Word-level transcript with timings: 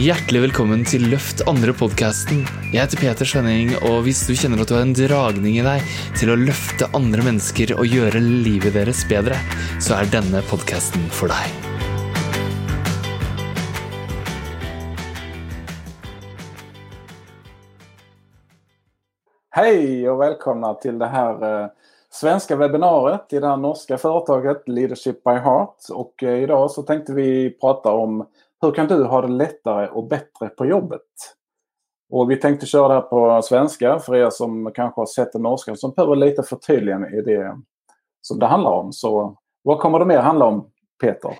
Hjertelig 0.00 0.40
velkommen 0.46 0.80
til 0.88 1.02
Løft 1.12 1.42
andre-podkasten. 1.50 2.38
Jeg 2.72 2.78
heter 2.80 3.00
Peter 3.02 3.28
Svenning, 3.28 3.74
og 3.84 4.06
hvis 4.06 4.22
du 4.24 4.30
kjenner 4.32 4.62
at 4.62 4.70
du 4.70 4.72
har 4.72 4.86
en 4.86 4.94
dragning 4.96 5.58
i 5.58 5.64
deg 5.66 5.90
til 6.16 6.32
å 6.32 6.38
løfte 6.40 6.88
andre 6.96 7.20
mennesker 7.26 7.74
og 7.74 7.84
gjøre 7.84 8.22
livet 8.24 8.72
deres 8.78 9.02
bedre, 9.10 9.36
så 9.76 9.98
er 9.98 10.08
denne 10.08 10.40
podkasten 10.48 11.04
for 11.12 11.28
deg. 11.28 11.52
Hei 19.52 20.08
og 20.08 20.22
velkommen 20.24 20.80
til 20.80 20.96
det 20.96 21.12
her 21.12 21.36
svenske 21.44 21.76
svenska 22.10 22.56
webbinariet 22.56 23.32
i 23.36 23.38
det 23.38 23.56
norske 23.56 23.98
företaget 23.98 24.68
Leadership 24.68 25.24
by 25.24 25.36
Heart. 25.44 25.76
Eh, 26.22 26.42
idag 26.42 26.70
så 26.70 26.82
tänkte 26.82 27.12
vi 27.12 27.50
prata 27.60 27.92
om 27.92 28.24
hur 28.62 28.72
kan 28.72 28.88
du 28.88 29.04
ha 29.04 29.22
det 29.22 29.28
lättare 29.28 29.88
och 29.88 30.08
bättre 30.08 30.48
på 30.48 30.66
jobbet? 30.66 31.36
Och 32.10 32.30
vi 32.30 32.36
tänkte 32.36 32.66
köra 32.66 32.88
det 32.88 32.94
här 32.94 33.00
på 33.00 33.42
svenska 33.42 33.98
för 33.98 34.16
er 34.16 34.30
som 34.30 34.72
kanske 34.74 35.00
har 35.00 35.06
sett 35.06 35.32
det 35.32 35.38
norska 35.38 35.76
som 35.76 35.90
behöver 35.90 36.16
lite 36.16 36.42
förtydligande 36.42 37.08
i 37.08 37.22
det 37.22 37.56
som 38.22 38.38
det 38.38 38.46
handlar 38.46 38.70
om. 38.70 38.92
Så 38.92 39.36
vad 39.62 39.78
kommer 39.78 39.98
det 39.98 40.04
mer 40.04 40.18
handla 40.18 40.44
om, 40.44 40.66
Peter? 41.00 41.38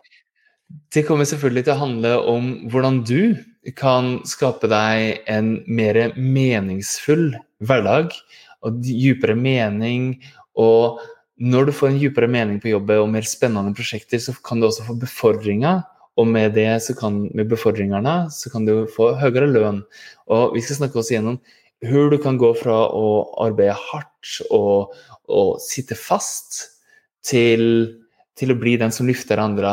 Det 0.95 1.02
kommer 1.02 1.26
selvfølgelig 1.26 1.64
til 1.66 1.74
å 1.74 1.80
handle 1.80 2.10
om 2.30 2.50
hvordan 2.70 3.00
du 3.06 3.37
kan 3.76 4.20
skape 4.28 4.70
deg 4.70 5.24
en 5.30 5.56
mer 5.66 6.12
meningsfull 6.16 7.32
hverdag 7.66 8.14
og 8.62 8.78
dypere 8.84 9.34
mening. 9.34 10.20
Og 10.54 11.00
når 11.40 11.68
du 11.68 11.73
får 11.74 11.90
en 11.90 11.98
dypere 12.00 12.30
mening 12.30 12.60
på 12.62 12.70
jobbet 12.70 13.02
og 13.02 13.10
mer 13.10 13.26
spennende 13.26 13.74
prosjekter, 13.74 14.23
så 14.23 14.34
kan 14.46 14.60
du 14.60 14.68
også 14.68 14.87
få 14.87 14.98
befordringer. 15.00 15.82
Og 16.19 16.27
med 16.28 16.55
det 16.56 16.69
så 16.84 16.95
kan, 16.98 17.23
med 17.37 17.48
befordringene 17.50 18.14
så 18.34 18.51
kan 18.52 18.66
du 18.66 18.84
få 18.91 19.12
høyere 19.20 19.48
lønn. 19.51 19.84
Og 20.32 20.56
vi 20.56 20.64
skal 20.64 20.82
snakke 20.82 21.01
oss 21.01 21.12
igjennom 21.12 21.38
hvor 21.87 22.10
du 22.12 22.18
kan 22.21 22.37
gå 22.37 22.51
fra 22.59 22.76
å 22.93 23.07
arbeide 23.40 23.76
hardt 23.79 24.43
og, 24.52 24.93
og 25.32 25.54
sitte 25.65 25.96
fast, 25.96 26.76
til, 27.24 27.62
til 28.37 28.52
å 28.52 28.57
bli 28.57 28.79
den 28.80 28.93
som 28.93 29.09
lyfter 29.09 29.40
andre 29.40 29.73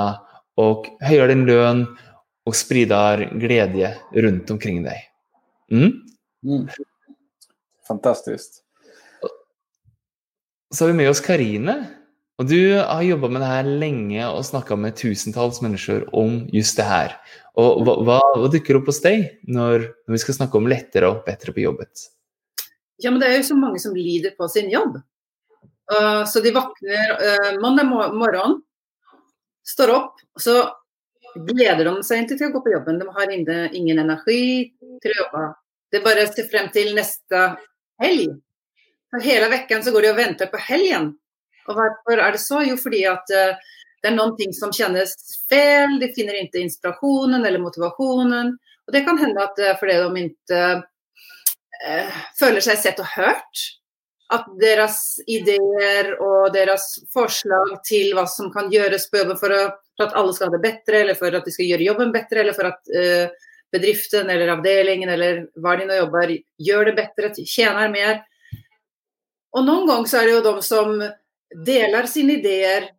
og 0.59 0.87
høyere 1.03 1.31
din 1.31 1.45
lønn 1.47 1.85
og 2.47 2.55
sprider 2.55 3.23
glede 3.39 3.93
rundt 4.15 4.51
omkring 4.51 4.81
deg. 4.83 5.05
Mm? 5.71 5.93
Mm. 6.43 6.65
Fantastisk. 7.87 8.61
Så 10.71 10.83
har 10.83 10.91
vi 10.91 10.97
med 10.99 11.09
oss 11.11 11.23
Karine. 11.23 11.77
Og 12.37 12.45
du 12.45 12.77
har 12.77 13.01
jobba 13.01 13.31
med 13.33 13.41
det 13.41 13.49
her 13.49 13.69
lenge 13.81 14.25
og 14.29 14.45
snakka 14.45 14.75
med 14.77 14.97
tusentalls 14.99 15.57
mennesker 15.65 16.05
om 16.15 16.43
just 16.53 16.77
det 16.77 16.85
her. 16.85 17.15
Og 17.57 17.81
hva, 17.81 17.95
hva, 18.05 18.17
hva 18.37 18.49
dukker 18.53 18.77
opp 18.77 18.91
hos 18.91 19.01
deg 19.01 19.25
når, 19.49 19.87
når, 20.05 20.13
vi 20.13 20.21
skal 20.21 20.37
snakke 20.37 20.59
om 20.59 20.69
lettere 20.69 21.09
og 21.09 21.23
bedre 21.25 21.55
på 21.55 21.63
jobbet? 21.65 22.05
Ja, 23.01 23.09
men 23.09 23.21
Det 23.23 23.31
er 23.31 23.39
jo 23.39 23.49
så 23.49 23.57
mange 23.57 23.81
som 23.81 23.97
lider 23.97 24.37
på 24.37 24.49
sin 24.53 24.69
jobb. 24.69 24.99
Uh, 25.89 26.23
så 26.29 26.43
de 26.43 26.53
våkner 26.53 27.13
uh, 27.17 27.51
mandag 27.63 27.89
morgen, 27.89 28.59
står 29.65 29.95
opp, 29.95 30.21
og 30.37 30.43
så 30.43 30.59
gleder 31.47 31.87
de 31.89 32.03
seg 32.05 32.23
ikke 32.23 32.37
til 32.37 32.49
å 32.51 32.53
gå 32.53 32.65
på 32.65 32.73
jobben. 32.75 32.99
De 33.01 33.07
har 33.17 33.33
ingen 33.33 34.01
energi 34.03 34.73
til 35.01 35.13
å 35.13 35.23
jobbe. 35.23 35.45
Det 35.89 35.99
er 35.99 36.05
bare 36.05 36.25
å 36.27 36.29
se 36.29 36.45
frem 36.51 36.69
til 36.73 36.93
neste 36.97 37.47
helg. 38.03 38.35
For 39.09 39.23
hele 39.23 39.49
uken 39.49 39.85
så 39.85 39.93
går 39.95 40.05
de 40.05 40.11
og 40.11 40.19
venter 40.19 40.49
på 40.51 40.61
helgen. 40.61 41.15
Og 41.67 41.75
hvorfor 41.75 42.21
er 42.23 42.35
det 42.35 42.41
så? 42.43 42.61
Jo, 42.63 42.77
fordi 42.79 43.03
at 43.09 43.33
uh, 43.35 43.73
det 44.03 44.11
er 44.11 44.17
noen 44.17 44.35
ting 44.37 44.53
som 44.55 44.73
kjennes 44.73 45.15
feil. 45.49 45.97
De 46.01 46.11
finner 46.15 46.37
ikke 46.39 46.61
inspirasjonen 46.61 47.43
eller 47.43 47.63
motivasjonen. 47.63 48.53
Og 48.87 48.93
det 48.95 49.03
kan 49.07 49.19
hende 49.19 49.43
at 49.43 49.59
er 49.59 49.79
fordi 49.79 49.97
de 49.99 50.21
ikke 50.29 50.61
eh, 51.83 52.21
føler 52.39 52.63
seg 52.63 52.79
sett 52.79 53.01
og 53.03 53.09
hørt. 53.17 53.65
At 54.31 54.47
deres 54.59 55.17
ideer 55.27 56.13
og 56.23 56.53
deres 56.55 56.85
forslag 57.15 57.77
til 57.87 58.13
hva 58.15 58.25
som 58.31 58.51
kan 58.53 58.71
gjøres 58.71 59.09
på 59.09 59.21
jobben 59.21 59.39
for, 59.39 59.51
å, 59.55 59.67
for, 59.95 60.07
at 60.07 60.15
alle 60.19 60.35
skal 60.35 60.51
ha 60.51 60.55
det 60.55 60.63
bedre, 60.63 61.03
eller 61.03 61.19
for 61.19 61.35
at 61.35 61.47
de 61.47 61.53
skal 61.55 61.69
gjøre 61.71 61.87
jobben 61.87 62.15
bedre, 62.15 62.41
eller 62.43 62.55
for 62.55 62.69
at 62.69 62.95
eh, 62.95 63.51
bedriften 63.73 64.29
eller 64.31 64.53
avdelingen 64.55 65.09
eller 65.11 65.45
hva 65.59 65.75
de 65.79 65.87
nå 65.87 66.01
jobber, 66.01 66.35
gjør 66.63 66.91
det 66.91 66.97
bedre, 67.01 67.31
tjener 67.43 67.91
mer. 67.91 68.19
Og 69.57 69.65
noen 69.65 69.87
ganger 69.89 70.11
så 70.11 70.21
er 70.21 70.29
det 70.29 70.35
jo 70.37 70.43
de 70.45 70.53
som 70.63 70.99
deler 71.67 72.07
sine 72.09 72.37
ideer, 72.39 72.89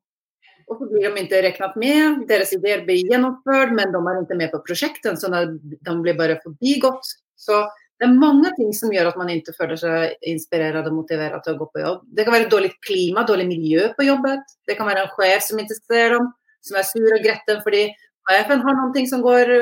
og 0.69 0.81
så 0.81 0.88
blir 0.91 1.09
de 1.09 1.25
ikke 1.25 1.42
regnet 1.44 1.76
med. 1.81 2.22
Deres 2.28 2.53
ideer 2.56 2.84
blir 2.84 3.00
gjennomført, 3.09 3.72
men 3.76 3.92
de 3.92 4.00
er 4.00 4.22
ikke 4.22 4.38
med 4.38 4.53
på 4.53 4.62
prosjektet, 4.66 5.20
så 5.20 5.31
de 5.32 5.94
blir 6.04 6.16
bare 6.19 6.41
forbigått. 6.42 7.14
Så 7.38 7.62
det 7.98 8.06
er 8.06 8.19
mange 8.20 8.53
ting 8.54 8.70
som 8.76 8.92
gjør 8.92 9.10
at 9.10 9.19
man 9.19 9.31
ikke 9.32 9.56
føler 9.56 9.81
seg 9.81 10.26
inspirert 10.28 10.76
og 10.86 10.92
motivert 10.94 11.41
til 11.44 11.56
å 11.56 11.60
gå 11.62 11.70
på 11.72 11.82
jobb. 11.82 12.03
Det 12.14 12.26
kan 12.26 12.36
et 12.36 12.53
dårlig 12.53 12.75
klima, 12.84 13.25
dårlig 13.26 13.48
miljø 13.48 13.88
på 13.97 14.06
jobbet. 14.06 14.44
Det 14.69 14.76
kan 14.78 14.86
være 14.91 15.06
en 15.06 15.15
sjef 15.16 15.48
som 15.48 15.62
ikke 15.62 15.78
ser 15.80 16.15
dem, 16.15 16.28
som 16.69 16.78
er 16.78 16.86
sur 16.86 17.09
og 17.09 17.25
gretten 17.25 17.62
fordi 17.65 17.86
sjefen 18.28 18.62
har 18.62 18.76
noe 18.76 19.04
som 19.09 19.25
går 19.25 19.54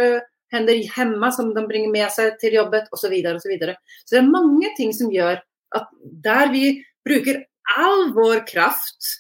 hender 0.55 0.79
hjemme 0.79 1.31
som 1.35 1.53
de 1.55 1.65
bringer 1.67 1.93
med 1.93 2.13
seg 2.15 2.37
til 2.43 2.59
jobbet, 2.59 2.91
osv. 2.93 3.07
Så, 3.07 3.11
videre, 3.13 3.37
og 3.37 3.43
så, 3.43 3.83
så 4.05 4.17
det 4.17 4.23
er 4.23 4.31
mange 4.31 4.73
ting 4.79 4.93
som 4.95 5.11
gjør 5.13 5.41
at 5.77 5.89
der 6.25 6.53
vi 6.53 6.65
bruker 7.07 7.43
all 7.75 8.13
vår 8.15 8.45
kraft 8.47 9.11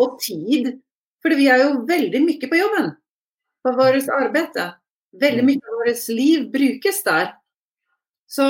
og 0.00 0.18
tid 0.22 0.74
For 1.22 1.34
vi 1.38 1.46
er 1.46 1.60
jo 1.62 1.84
veldig 1.86 2.18
mye 2.24 2.48
på 2.50 2.58
jobben. 2.58 2.88
På 3.62 3.72
vårt 3.78 4.08
arbeid. 4.10 4.56
Veldig 5.22 5.44
mye 5.46 5.60
av 5.70 5.76
vårt 5.84 6.08
liv 6.10 6.48
brukes 6.50 6.98
der. 7.06 7.28
Så 8.26 8.48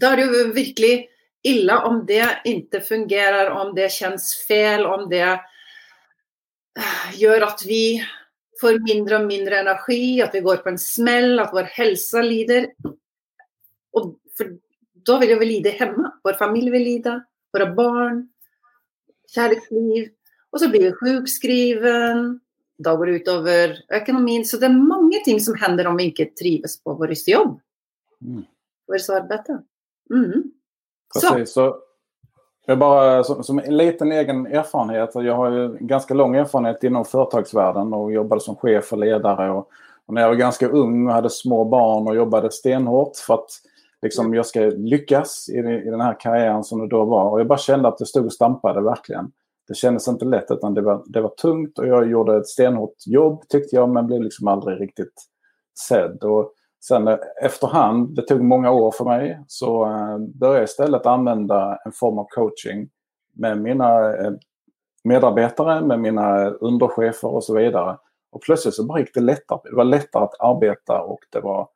da 0.00 0.10
er 0.10 0.18
det 0.18 0.24
jo 0.26 0.48
virkelig 0.56 0.94
ille 1.46 1.76
om 1.86 2.00
det 2.08 2.24
ikke 2.48 2.80
fungerer, 2.82 3.52
om 3.54 3.70
det 3.76 3.86
kjennes 3.94 4.26
feil, 4.48 4.82
om 4.82 5.06
det 5.12 5.28
gjør 7.20 7.46
at 7.52 7.62
vi 7.68 8.00
får 8.60 8.80
mindre 8.82 9.20
og 9.20 9.28
mindre 9.28 9.62
energi, 9.62 10.18
at 10.24 10.34
vi 10.34 10.42
går 10.44 10.64
på 10.64 10.72
en 10.72 10.80
smell, 10.80 11.38
at 11.38 11.54
vår 11.54 11.70
helse 11.76 12.24
lider. 12.26 12.66
Og 13.94 14.16
for 14.34 14.58
da 15.06 15.16
vil 15.22 15.38
vi 15.40 15.52
lide 15.54 15.76
hjemme. 15.78 16.16
Vår 16.26 16.36
familie 16.40 16.74
vil 16.74 16.86
lide, 16.88 17.14
våre 17.54 17.70
barn 17.78 18.24
kjærlighetsliv. 19.34 20.08
Og 20.50 20.62
så 20.62 20.68
blir 20.70 20.88
vi 20.88 20.94
sjukskriven. 20.98 22.40
Da 22.80 22.94
går 22.96 23.10
det 23.10 23.18
utover 23.22 23.74
økonomien. 23.92 24.44
Så 24.44 24.58
det 24.60 24.70
er 24.70 24.78
mange 24.78 25.20
ting 25.24 25.40
som 25.42 25.58
hender 25.60 25.90
om 25.90 25.98
vi 26.00 26.10
ikke 26.10 26.30
trives 26.38 26.78
på 26.82 26.96
vår 26.98 27.14
jobb. 27.28 27.58
Mm. 28.24 28.42
Vårt 28.88 29.12
arbeid. 29.14 29.52
Mm. 30.10 30.50
Precis, 31.14 31.52
så. 31.54 31.76
Jag 32.66 32.78
bara, 32.78 33.24
som, 33.24 33.44
som, 33.44 33.58
en 33.58 33.76
liten 33.76 34.12
egen 34.12 34.46
erfarenhet, 34.46 35.10
jag 35.14 35.34
har 35.34 35.50
ju 35.50 35.76
ganska 35.80 36.14
lång 36.14 36.36
erfarenhet 36.36 36.84
inom 36.84 37.04
företagsvärlden 37.04 37.92
och 37.94 38.12
jobbade 38.12 38.40
som 38.40 38.56
chef 38.56 38.92
och 38.92 38.98
ledare. 38.98 39.50
Och, 39.50 39.68
och 40.06 40.14
när 40.14 40.20
jag 40.22 40.28
var 40.28 40.36
ganska 40.36 40.68
ung 40.68 41.06
och 41.06 41.12
hade 41.12 41.30
små 41.30 41.64
barn 41.64 42.08
och 42.08 42.16
jobbade 42.16 42.50
stenhårt 42.50 43.16
för 43.16 43.34
att 43.34 43.50
liksom, 44.02 44.34
jag 44.34 44.46
ska 44.46 44.60
lyckas 44.60 45.48
i, 45.48 45.58
i 45.58 45.90
den 45.90 46.00
här 46.00 46.20
karriären 46.20 46.64
som 46.64 46.80
det 46.80 46.88
då 46.88 47.04
var. 47.04 47.30
Och 47.30 47.40
jag 47.40 47.46
bara 47.46 47.58
kände 47.58 47.88
att 47.88 47.98
det 47.98 48.06
stod 48.06 48.24
och 48.24 48.32
stampade 48.32 48.82
verkligen. 48.82 49.32
Det 49.68 49.74
kändes 49.74 50.08
inte 50.08 50.24
lätt 50.24 50.50
utan 50.50 50.74
det 50.74 50.80
var, 50.80 51.02
det 51.06 51.20
var 51.20 51.28
tungt 51.28 51.78
och 51.78 51.86
jag 51.86 52.10
gjorde 52.10 52.36
ett 52.36 52.48
stenhårt 52.48 53.06
jobb 53.06 53.42
tyckte 53.48 53.76
jag 53.76 53.88
men 53.88 54.06
blev 54.06 54.22
liksom 54.22 54.48
aldrig 54.48 54.80
riktigt 54.80 55.14
sedd. 55.88 56.24
Och 56.24 56.52
sen 56.84 57.08
eh, 57.08 57.18
efterhand, 57.42 58.16
det 58.16 58.22
tog 58.22 58.40
många 58.40 58.70
år 58.70 58.90
för 58.90 59.04
mig, 59.04 59.40
så 59.46 59.86
uh, 59.86 60.18
började 60.18 60.58
jag 60.58 60.64
istället 60.64 61.06
använda 61.06 61.78
en 61.84 61.92
form 61.92 62.18
av 62.18 62.26
coaching 62.28 62.88
med 63.34 63.58
mina 63.58 63.88
medarbeidere, 64.00 64.38
medarbetare, 65.04 65.80
med 65.80 66.00
mina 66.00 66.50
underchefer 66.50 67.28
och 67.28 67.44
så 67.44 67.54
vidare. 67.54 67.98
Och 68.32 68.42
plötsligt 68.42 68.74
så 68.74 68.86
bara 68.86 69.00
gick 69.00 69.14
det 69.14 69.20
lättare. 69.20 69.60
Det 69.64 69.76
var 69.76 69.84
lättare 69.84 70.24
att 70.24 70.40
arbeta 70.40 71.02
och 71.02 71.20
det 71.32 71.40
var 71.40 71.68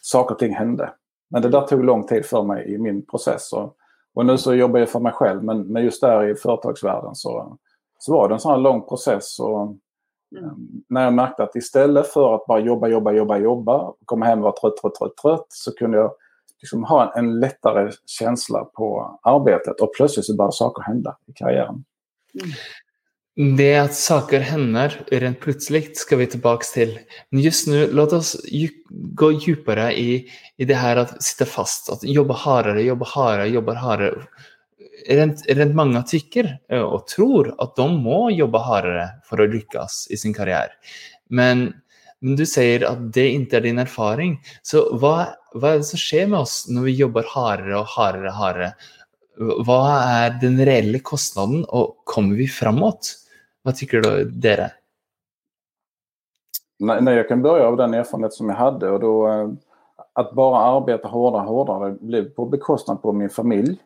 saker 0.00 0.34
och 0.34 0.38
ting 0.38 0.54
hände. 0.54 0.92
Men 1.34 1.42
det 1.42 1.48
där 1.48 1.60
tog 1.60 1.84
lång 1.84 2.06
tid 2.06 2.26
för 2.26 2.42
mig 2.42 2.74
i 2.74 2.78
min 2.78 3.06
process. 3.06 3.52
Och, 3.52 3.76
och 4.14 4.26
nu 4.26 4.38
så 4.38 4.54
jobbar 4.54 4.80
jag 4.80 4.88
för 4.88 5.00
mig 5.00 5.12
själv, 5.12 5.44
men, 5.44 5.62
men 5.62 5.84
just 5.84 6.00
där 6.00 6.28
i 6.28 6.34
företagsvärlden 6.34 7.14
så, 7.14 7.58
så 7.98 8.12
var 8.12 8.28
det 8.28 8.34
en 8.34 8.40
sån 8.40 8.50
här 8.52 8.58
lång 8.58 8.88
process. 8.88 9.38
Och, 9.38 9.60
mm. 9.60 10.84
När 10.88 11.04
jag 11.04 11.12
märkte 11.12 11.42
att 11.42 11.56
istället 11.56 12.06
för 12.06 12.34
att 12.34 12.46
bara 12.46 12.60
jobba, 12.60 12.88
jobba, 12.88 13.12
jobba, 13.12 13.38
jobba, 13.38 13.92
komma 14.04 14.26
hem 14.26 14.38
och 14.38 14.44
vara 14.44 14.52
trött, 14.52 14.76
trött, 14.76 14.94
trött, 14.94 15.16
trött, 15.16 15.46
så 15.48 15.74
kunde 15.74 15.98
jag 15.98 16.12
liksom 16.60 16.84
ha 16.84 17.12
en, 17.12 17.24
en 17.24 17.40
lättare 17.40 17.92
känsla 18.06 18.64
på 18.64 19.18
arbetet 19.22 19.80
och 19.80 19.94
plötsligt 19.96 20.26
så 20.26 20.36
började 20.36 20.52
saker 20.52 20.82
hända 20.82 21.16
i 21.26 21.32
karriären. 21.32 21.84
Mm. 22.34 22.50
Det 23.34 23.72
at 23.74 23.96
saker 23.98 24.44
hender 24.46 24.92
rent 25.10 25.40
plutselig, 25.42 25.88
skal 25.98 26.20
vi 26.20 26.26
tilbake 26.30 26.66
til. 26.70 26.92
Men 27.34 27.42
just 27.42 27.66
nå, 27.66 27.80
la 27.90 28.04
oss 28.14 28.36
gå 29.18 29.30
dypere 29.42 29.88
i, 29.98 30.20
i, 30.54 30.66
det 30.68 30.76
her 30.78 31.00
at 31.02 31.16
sitte 31.18 31.48
fast. 31.50 31.90
At 31.90 32.04
jobbe 32.06 32.36
hardere, 32.38 32.84
jobbe 32.86 33.08
hardere, 33.10 33.48
jobbe 33.50 33.74
hardere. 33.74 34.28
Rent, 35.10 35.42
rent 35.50 35.74
mange 35.74 36.00
tykker 36.06 36.46
og 36.78 37.08
tror 37.10 37.50
at 37.60 37.74
de 37.76 37.88
må 37.90 38.28
jobbe 38.32 38.60
hardere 38.62 39.08
for 39.26 39.42
å 39.42 39.48
lykkes 39.50 40.04
i 40.14 40.20
sin 40.20 40.36
karriere. 40.36 40.70
Men, 41.26 41.66
men 42.22 42.38
du 42.38 42.44
sier 42.46 42.86
at 42.86 43.02
det 43.18 43.26
ikke 43.32 43.58
er 43.58 43.66
din 43.66 43.82
erfaring. 43.82 44.38
Så 44.62 44.84
hva, 45.02 45.34
hva 45.58 45.74
er 45.74 45.82
det 45.82 45.90
som 45.90 46.04
skjer 46.04 46.30
med 46.30 46.44
oss 46.44 46.56
når 46.70 46.86
vi 46.86 46.96
jobber 47.02 47.26
hardere 47.34 47.82
og 47.82 47.90
hardere? 47.98 48.36
hardere? 48.38 48.70
Hva 49.66 49.82
er 50.22 50.38
den 50.38 50.62
reelle 50.62 51.02
kostnaden, 51.02 51.66
og 51.74 51.98
kommer 52.06 52.38
vi 52.38 52.46
framåt? 52.46 53.16
Hva 53.64 53.72
tykker 53.72 54.02
dere? 54.30 54.70
Nej, 56.78 57.02
nej, 57.02 57.16
jag 57.16 57.28
kan 57.28 57.42
börja 57.42 57.66
av 57.66 57.76
den 57.76 57.94
erfarenhet 57.94 58.32
som 58.32 58.48
jag 58.48 58.56
hade 58.56 58.90
och 58.90 59.00
då 59.00 59.28
eh, 59.28 59.48
att 60.12 60.32
bara 60.32 60.58
arbeta 60.58 61.08
hårdare 61.08 61.42
och 61.42 61.48
hårdare 61.48 61.96
blev 62.00 62.30
på 62.30 62.46
bekostnad 62.46 63.02
på 63.02 63.12
min 63.12 63.30
familj 63.30 63.80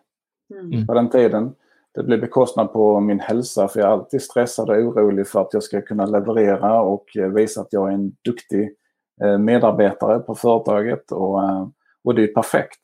Mm. 0.54 0.86
på 0.86 0.94
den 0.94 1.10
tiden. 1.10 1.54
Det 1.94 2.02
blev 2.02 2.20
bekostnad 2.20 2.72
på 2.72 3.00
min 3.00 3.20
hälsa 3.20 3.68
för 3.68 3.80
jag 3.80 3.88
är 3.88 3.92
alltid 3.92 4.22
stressad 4.22 4.70
och 4.70 4.76
orolig 4.76 5.28
för 5.28 5.40
att 5.40 5.52
jag 5.52 5.62
ska 5.62 5.82
kunna 5.82 6.06
leverera 6.06 6.80
och 6.82 7.04
vise 7.14 7.28
visa 7.28 7.60
att 7.60 7.72
jag 7.72 7.88
är 7.88 7.92
en 7.92 8.16
duktig 8.24 8.74
eh, 9.22 9.38
medarbetare 9.38 10.18
på 10.18 10.34
företaget 10.34 11.12
och, 11.12 11.42
eh, 11.42 11.68
och 12.04 12.14
det 12.14 12.22
är 12.22 12.34
perfekt. 12.34 12.80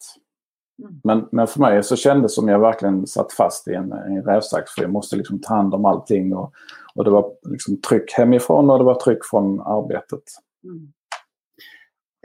Mm. 0.82 1.00
Men, 1.05 1.29
men 1.32 1.47
för 1.47 1.61
mig 1.61 1.82
så 1.82 1.97
kändes 1.97 2.32
det 2.32 2.35
som 2.35 2.49
jag 2.49 2.59
verkligen 2.59 3.06
satt 3.06 3.32
fast 3.32 3.69
i 3.69 3.75
en, 3.75 3.93
en 3.93 4.23
rävsax 4.23 4.73
för 4.73 4.82
jag 4.82 4.91
måste 4.91 5.17
liksom 5.17 5.41
ta 5.41 5.55
hand 5.55 5.75
om 5.75 5.85
allting 5.85 6.35
och, 6.35 6.53
och 6.94 7.05
det 7.05 7.11
var 7.11 7.32
liksom 7.43 7.81
tryck 7.81 8.12
hemifrån 8.12 8.71
och 8.71 8.79
det 8.79 8.85
var 8.85 8.94
tryck 8.94 9.25
från 9.25 9.61
arbetet. 9.61 10.23
Mm. 10.65 10.93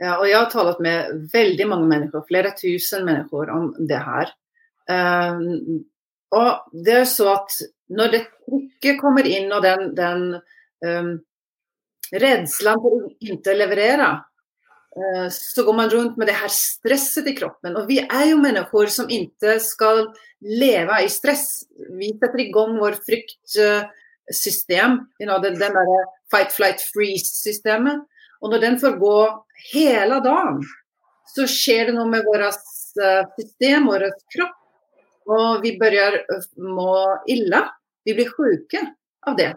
Ja, 0.00 0.14
og 0.16 0.30
jeg 0.30 0.38
har 0.38 0.48
talat 0.48 0.78
med 0.80 1.26
veldig 1.32 1.66
mange 1.68 1.88
mennesker, 1.90 2.22
flere 2.24 2.54
tusen 2.56 3.04
mennesker, 3.04 3.50
om 3.52 3.66
det 3.88 3.98
her. 4.00 4.30
Um, 4.88 5.82
og 6.32 6.70
det 6.72 6.94
er 7.02 7.08
så 7.10 7.26
at 7.34 7.58
når 7.92 8.14
det 8.14 8.22
trykket 8.30 9.00
kommer 9.02 9.28
inn, 9.28 9.50
og 9.52 9.60
den, 9.66 9.90
den 9.98 10.22
um, 10.86 11.10
redselen 12.16 12.80
for 12.80 12.96
å 12.96 13.10
ikke 13.20 13.58
leverere, 13.58 14.08
uh, 14.08 14.24
så 15.30 15.62
går 15.62 15.76
man 15.76 15.90
rundt 15.90 16.16
med 16.18 16.26
det 16.26 16.34
her 16.34 16.50
stresset 16.50 17.28
i 17.30 17.36
kroppen. 17.36 17.76
Og 17.78 17.86
vi 17.88 18.00
er 18.02 18.24
jo 18.32 18.40
mennesker 18.42 18.90
som 18.90 19.10
ikke 19.12 19.58
skal 19.62 20.08
leve 20.42 21.04
i 21.04 21.08
stress. 21.12 21.64
Vi 21.94 22.10
setter 22.16 22.42
i 22.42 22.50
gang 22.54 22.74
vår 22.80 22.98
fryktsystem, 23.06 24.98
you 25.20 25.28
know, 25.28 25.38
den, 25.42 25.58
den 25.60 25.74
der 25.78 25.86
fight, 26.32 26.50
flight, 26.52 26.82
freeze-systemet. 26.90 28.02
Og 28.40 28.50
når 28.50 28.58
den 28.64 28.78
får 28.80 28.98
gå 28.98 29.16
hele 29.70 30.20
dagen, 30.24 30.62
så 31.30 31.46
skjer 31.46 31.90
det 31.90 31.94
noe 31.94 32.08
med 32.10 32.26
vårt 32.26 32.46
eh, 32.98 33.24
system, 33.38 33.86
vår 33.90 34.08
kropp. 34.34 34.56
Og 35.30 35.62
vi 35.62 35.76
begynner 35.78 36.24
må 36.58 36.94
ille. 37.30 37.60
Vi 38.02 38.16
blir 38.16 38.30
sjuke 38.32 38.80
av 39.28 39.36
det. 39.38 39.52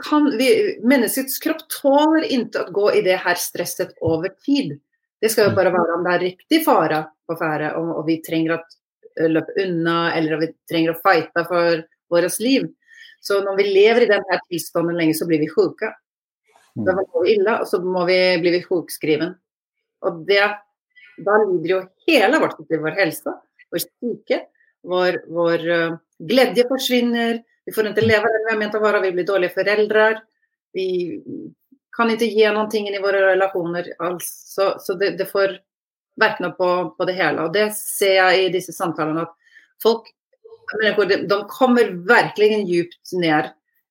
Kan, 0.00 0.30
vi, 0.38 0.48
menneskets 0.80 1.36
kropp 1.44 1.66
tåler 1.68 2.24
ikke 2.32 2.62
å 2.62 2.72
gå 2.72 2.86
i 2.98 3.02
det 3.04 3.18
her 3.20 3.36
stresset 3.36 3.92
over 4.00 4.32
tid. 4.46 4.78
Det 5.20 5.28
skal 5.32 5.50
jo 5.50 5.56
bare 5.56 5.72
være 5.74 5.98
om 5.98 6.06
det 6.06 6.14
er 6.14 6.24
riktig 6.24 6.62
fare 6.64 7.02
på 7.28 7.36
ferde, 7.40 7.74
og, 7.80 7.90
og 8.00 8.06
vi 8.08 8.16
trenger 8.24 8.56
å 8.56 8.58
eh, 8.60 9.28
løpe 9.28 9.56
unna, 9.64 9.98
eller 10.16 10.36
om 10.36 10.42
vi 10.44 10.50
trenger 10.70 10.94
å 10.94 11.02
fighte 11.04 11.44
for 11.50 11.84
vårt 12.12 12.40
liv. 12.44 12.70
Så 13.24 13.40
når 13.44 13.60
vi 13.60 13.68
lever 13.72 14.04
i 14.04 14.10
denne 14.10 14.40
tilstanden 14.48 14.96
lenge, 15.00 15.16
så 15.16 15.28
blir 15.28 15.40
vi 15.40 15.52
sjuke. 15.52 15.92
Da 16.74 16.92
går 16.98 17.22
vi 17.22 17.36
ille, 17.36 17.58
og 17.62 17.68
så 17.70 17.78
må 17.80 18.02
vi, 18.08 18.18
blir 18.42 18.56
vi 18.56 18.64
sjukskriven. 18.64 19.36
Og 20.04 20.24
det, 20.28 20.42
da 21.24 21.36
lider 21.44 21.70
jo 21.70 21.80
hele 22.08 22.40
vårt 22.42 22.60
liv, 22.64 22.80
vår 22.82 22.98
helse, 22.98 23.34
vår 23.72 23.84
syke, 23.84 24.40
vår, 24.84 25.20
vår 25.32 25.66
uh, 25.70 25.96
glede 26.18 26.66
forsvinner. 26.68 27.40
Vi 27.64 27.72
får 27.72 27.90
ikke 27.90 28.04
leve 28.04 28.30
den 28.32 28.46
vi 28.46 28.52
har 28.52 28.60
ment 28.60 28.76
å 28.76 28.82
være, 28.82 29.02
vi 29.06 29.12
blir 29.16 29.28
dårlige 29.28 29.54
foreldre. 29.56 30.08
Vi 30.74 30.88
kan 31.96 32.10
ikke 32.10 32.26
ge 32.26 32.50
någonting 32.50 32.88
i 32.90 33.00
våre 33.02 33.22
relasjoner 33.30 33.92
alls. 33.98 34.28
Så, 34.54 34.74
så 34.80 34.96
det, 35.00 35.14
det, 35.18 35.26
får 35.30 35.56
virkninger 36.20 36.54
på, 36.58 36.70
på, 36.98 37.06
det 37.08 37.16
hele. 37.18 37.46
Og 37.46 37.54
det 37.54 37.70
ser 37.78 38.18
jeg 38.18 38.44
i 38.44 38.52
disse 38.54 38.74
samtalen 38.74 39.22
at 39.22 39.32
folk 39.82 40.10
de, 40.80 41.40
kommer 41.48 41.92
virkelig 42.08 42.64
djupt 42.68 43.12
ned 43.20 43.50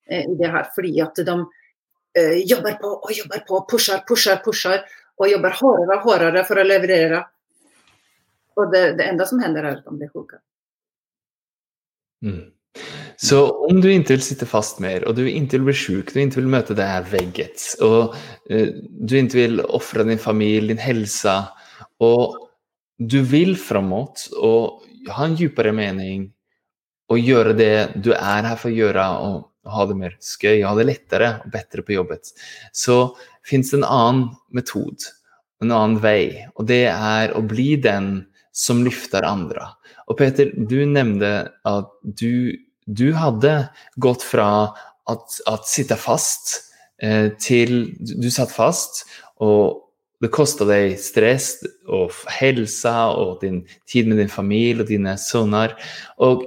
eh, 0.09 0.25
i 0.25 0.35
det 0.39 0.49
her, 0.51 0.65
fordi 0.75 0.93
at 1.03 1.19
de 1.21 1.35
uh, 1.37 2.39
jobber 2.41 2.79
på 2.81 2.95
og 2.97 3.11
jobber 3.13 3.43
på, 3.47 3.59
pushar, 3.69 4.01
pushar, 4.09 4.41
pushar 4.43 4.81
og 5.21 5.29
jobber 5.29 5.53
hårdare 5.59 5.99
og 5.99 6.07
hårdare 6.07 6.43
for 6.47 6.59
å 6.59 6.65
leverere. 6.65 7.21
Og 8.57 8.73
det, 8.73 8.83
det 8.97 9.05
enda 9.09 9.25
som 9.29 9.41
hender, 9.41 9.65
er 9.65 9.79
at 9.79 9.85
de 9.85 9.95
blir 9.97 10.11
sjuka. 10.11 10.41
Mm. 12.25 12.51
Så 13.23 13.39
om 13.69 13.79
du 13.81 13.87
ikke 13.91 14.15
vil 14.15 14.23
sitte 14.25 14.47
fast 14.49 14.79
mer, 14.83 15.05
og 15.07 15.17
du 15.17 15.23
ikke 15.27 15.59
vil 15.59 15.67
bli 15.69 15.75
syk, 15.77 16.13
du 16.13 16.21
ikke 16.23 16.41
vil 16.41 16.51
møte 16.55 16.75
det 16.77 16.87
her 16.89 17.05
vegget, 17.11 17.67
og 17.85 18.15
uh, 18.49 18.69
du 18.81 19.15
vil 19.35 19.61
ofre 19.63 20.05
din 20.07 20.21
familie, 20.21 20.73
din 20.73 20.81
helse, 20.81 21.35
og 22.03 22.39
du 22.97 23.21
vil 23.27 23.55
framåt 23.59 24.27
og 24.37 24.83
ha 25.13 25.27
en 25.27 25.37
dypere 25.37 25.73
mening 25.75 26.29
og 27.11 27.19
gjøre 27.19 27.55
det 27.57 27.73
du 27.99 28.13
er 28.15 28.47
her 28.47 28.57
for 28.59 28.71
å 28.71 28.77
gjøre, 28.77 29.07
og 29.21 29.73
ha 29.73 29.85
det 29.87 29.97
mer 29.99 30.15
skøy, 30.23 30.63
ha 30.65 30.73
det 30.75 30.87
lettere 30.89 31.29
og 31.43 31.51
bedre 31.53 31.85
på 31.85 31.95
jobbet, 31.95 32.33
så 32.75 33.13
fins 33.47 33.71
det 33.71 33.81
en 33.81 33.87
annen 33.87 34.25
metode, 34.55 35.13
en 35.63 35.71
annen 35.71 35.99
vei, 36.03 36.49
og 36.57 36.67
det 36.71 36.85
er 36.91 37.35
å 37.37 37.43
bli 37.45 37.75
den 37.79 38.15
som 38.53 38.83
løfter 38.85 39.25
andre. 39.25 39.71
Og 40.09 40.17
Peter, 40.19 40.51
du 40.53 40.83
nevnte 40.89 41.33
at 41.67 41.91
du, 42.03 42.55
du 42.85 43.07
hadde 43.17 43.53
gått 44.01 44.25
fra 44.25 44.49
at, 45.09 45.39
at 45.49 45.67
sitte 45.67 45.97
fast 45.99 46.55
eh, 47.03 47.31
til 47.41 47.93
Du 47.99 48.29
satt 48.31 48.51
fast, 48.53 49.03
og 49.43 49.83
det 50.23 50.31
kosta 50.31 50.63
deg 50.67 50.95
stress 51.03 51.57
og 51.91 52.13
helse 52.31 52.91
og 53.19 53.41
din 53.41 53.63
tid 53.89 54.07
med 54.07 54.21
din 54.21 54.31
familie 54.31 54.85
og 54.85 54.91
dine 54.91 55.17
sønner. 55.19 55.73
Og 56.23 56.45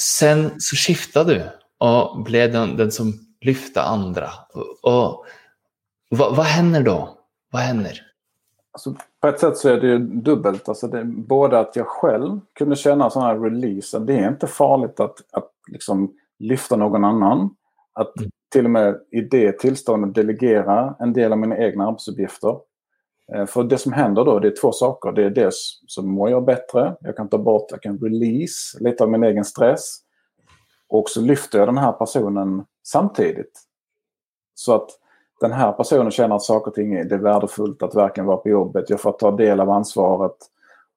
sen 0.00 0.46
så 0.64 0.78
skifta 0.80 1.26
du 1.28 1.36
og 1.84 2.22
ble 2.24 2.46
den, 2.52 2.76
den 2.80 2.92
som 2.94 3.12
løfta 3.44 3.84
andre. 3.92 4.30
Og, 4.56 4.70
og 4.88 6.16
hva, 6.16 6.30
hva 6.36 6.46
hender 6.56 6.86
da? 6.86 6.96
Hva 7.52 7.66
hender? 7.68 8.00
Alltså, 8.72 8.94
på 9.20 9.28
ett 9.28 9.40
sätt 9.40 9.56
så 9.56 9.68
är 9.68 9.80
det 9.80 9.86
ju 9.86 9.98
dubbelt. 9.98 10.68
Alltså 10.68 10.86
det, 10.88 11.04
både 11.04 11.58
att 11.58 11.76
jag 11.76 11.86
själv 11.86 12.40
kunde 12.52 12.76
känna 12.76 13.10
sån 13.10 13.22
här 13.22 13.38
release. 13.38 13.98
Det 13.98 14.18
är 14.18 14.28
inte 14.28 14.46
farligt 14.46 15.00
att, 15.00 15.16
att 15.32 15.50
liksom 15.68 16.14
lyfta 16.38 16.76
någon 16.76 17.04
annan. 17.04 17.54
Att 17.92 18.18
Mm. 18.18 18.30
till 18.52 18.64
och 18.64 18.70
med 18.70 19.00
i 19.10 19.20
det 19.20 19.58
tillståndet 19.58 20.14
delegera 20.14 20.96
en 20.98 21.12
del 21.12 21.32
av 21.32 21.38
mina 21.38 21.58
egna 21.58 21.86
arbetsuppgifter. 21.88 22.56
Eh, 23.34 23.46
För 23.46 23.64
det 23.64 23.78
som 23.78 23.92
händer 23.92 24.24
då, 24.24 24.38
det 24.38 24.48
är 24.48 24.56
två 24.60 24.72
saker. 24.72 25.12
Det 25.12 25.24
är 25.24 25.30
dels 25.30 25.80
så 25.86 26.02
mår 26.02 26.30
jag 26.30 26.44
bättre. 26.44 26.96
Jag 27.00 27.16
kan 27.16 27.28
ta 27.28 27.38
bort, 27.38 27.66
jag 27.70 27.82
kan 27.82 27.98
release 27.98 28.78
lite 28.84 29.04
av 29.04 29.10
min 29.10 29.24
egen 29.24 29.44
stress. 29.44 29.98
Och 30.88 31.08
så 31.08 31.20
lyfter 31.20 31.58
jag 31.58 31.68
den 31.68 31.78
här 31.78 31.92
personen 31.92 32.64
samtidigt. 32.82 33.60
Så 34.54 34.74
att 34.74 34.90
den 35.40 35.52
här 35.52 35.72
personen 35.72 36.10
känner 36.10 36.36
att 36.36 36.42
saker 36.42 36.70
och 36.70 36.74
ting 36.74 37.08
det 37.08 37.14
är 37.14 37.18
värdefullt 37.18 37.82
att 37.82 37.94
verkligen 37.94 38.26
vara 38.26 38.36
på 38.36 38.48
jobbet. 38.48 38.90
Jag 38.90 39.00
får 39.00 39.12
ta 39.12 39.30
del 39.30 39.60
av 39.60 39.70
ansvaret. 39.70 40.36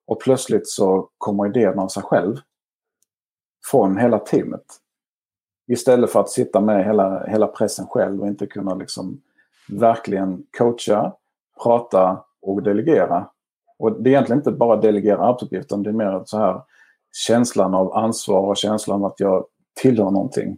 Och 0.05 0.21
plötsligt 0.21 0.67
så 0.67 1.09
kommer 1.17 1.47
idén 1.47 1.79
av 1.79 1.87
sig 1.87 2.03
själv. 2.03 2.35
Från 3.71 3.97
hela 3.97 4.19
teamet. 4.19 4.65
Istället 5.67 6.09
för 6.09 6.19
att 6.19 6.29
sitta 6.29 6.61
med 6.61 6.85
hela, 6.85 7.25
hela 7.25 7.47
pressen 7.47 7.87
själv 7.87 8.21
och 8.21 8.27
inte 8.27 8.45
kunna 8.45 8.75
liksom 8.75 9.21
verkligen 9.69 10.43
coacha, 10.57 11.13
prata 11.63 12.23
och 12.41 12.63
delegera. 12.63 13.29
Och 13.79 14.01
det 14.01 14.09
är 14.09 14.11
egentligen 14.11 14.39
inte 14.39 14.51
bara 14.51 14.77
delegera 14.77 15.17
arbetsuppgifter, 15.17 15.77
det 15.77 15.89
är 15.89 15.93
mer 15.93 16.23
så 16.25 16.37
här 16.37 16.61
känslan 17.11 17.73
av 17.73 17.93
ansvar 17.93 18.41
och 18.41 18.57
känslan 18.57 19.05
att 19.05 19.19
jag 19.19 19.45
tillhör 19.81 20.11
någonting. 20.11 20.57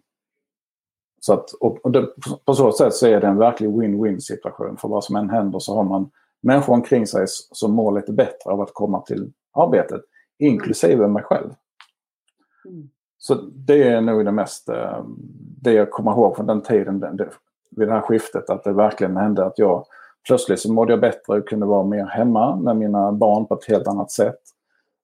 Så 1.26 1.34
att, 1.34 1.52
och, 1.52 1.92
det, 1.92 2.08
på 2.46 2.54
så 2.54 2.72
sätt 2.72 2.94
så 2.94 3.08
är 3.08 3.22
det 3.22 3.28
en 3.28 3.38
verklig 3.38 3.70
win-win 3.70 4.20
situation. 4.20 4.78
För 4.78 4.88
vad 4.88 5.04
som 5.04 5.16
än 5.16 5.30
händer 5.30 5.60
så 5.60 5.76
har 5.76 5.84
man 5.84 6.12
människor 6.42 6.74
omkring 6.74 7.08
sig 7.08 7.26
som 7.28 7.72
mår 7.72 7.92
lite 7.92 8.12
bättre 8.14 8.52
av 8.52 8.62
att 8.62 8.74
komma 8.74 9.02
till 9.02 9.32
arbetet. 9.54 10.02
Inklusive 10.40 11.08
mig 11.08 11.24
själv. 11.24 11.50
Mm. 12.66 12.90
Så 13.18 13.36
det 13.54 13.84
är 13.84 14.02
nog 14.02 14.26
det 14.26 14.32
mest, 14.32 14.70
eh, 14.70 15.04
det 15.62 15.74
jag 15.74 15.92
kommer 15.92 16.12
ihåg 16.12 16.36
från 16.36 16.48
den 16.48 16.62
tiden, 16.62 17.00
det, 17.00 17.30
vid 17.72 17.88
det 17.88 17.94
här 17.94 18.02
skiftet, 18.02 18.50
att 18.50 18.64
det 18.64 18.74
verkligen 18.74 19.18
hände 19.18 19.46
att 19.46 19.60
jag 19.60 19.86
plötsligt 20.28 20.60
så 20.60 20.74
mådde 20.74 20.94
jag 20.94 21.02
bättre 21.02 21.38
och 21.38 21.48
kunde 21.48 21.66
vara 21.66 21.84
mer 21.84 22.06
hemma 22.06 22.56
med 22.56 22.78
mina 22.78 23.12
barn 23.12 23.46
på 23.46 23.54
ett 23.54 23.66
helt 23.66 23.88
annat 23.88 24.12
sätt. 24.12 24.42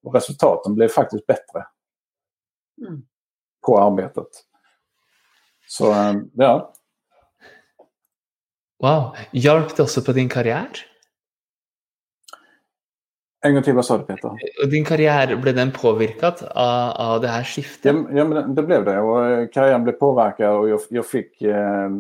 Och 0.04 0.14
resultaten 0.14 0.76
blev 0.76 0.88
faktiskt 0.88 1.28
bättre 1.28 1.66
Mm. 2.88 3.02
på 3.68 3.80
arbetet. 3.80 4.51
Så 5.72 5.92
eh, 5.96 6.14
ja, 6.42 6.54
Wow. 8.82 9.12
Hjalp 9.38 9.76
det 9.78 9.84
også 9.84 10.02
på 10.06 10.14
din 10.18 10.30
karriere? 10.30 10.88
en 13.42 13.56
gang 13.56 13.64
til, 13.66 13.74
hva 13.74 13.84
sa 13.86 13.96
du 13.98 14.04
Peter? 14.06 14.38
Din 14.70 14.86
karriere, 14.86 15.34
ble 15.42 15.54
den 15.58 15.72
påvirket 15.74 16.44
av, 16.52 16.92
av 17.02 17.22
det 17.24 17.32
her 17.34 17.46
skiftet? 17.48 17.90
Ja, 18.14 18.26
men 18.26 18.54
det- 18.56 18.66
ble 18.68 18.78
det 18.86 18.98
Og 19.02 19.48
karrieren 19.54 19.86
ble 19.86 19.96
påvirket, 19.98 20.46
og 20.50 20.68
jeg, 20.70 20.80
jeg 20.98 21.06
fikk 21.10 21.42
eh, 21.50 21.96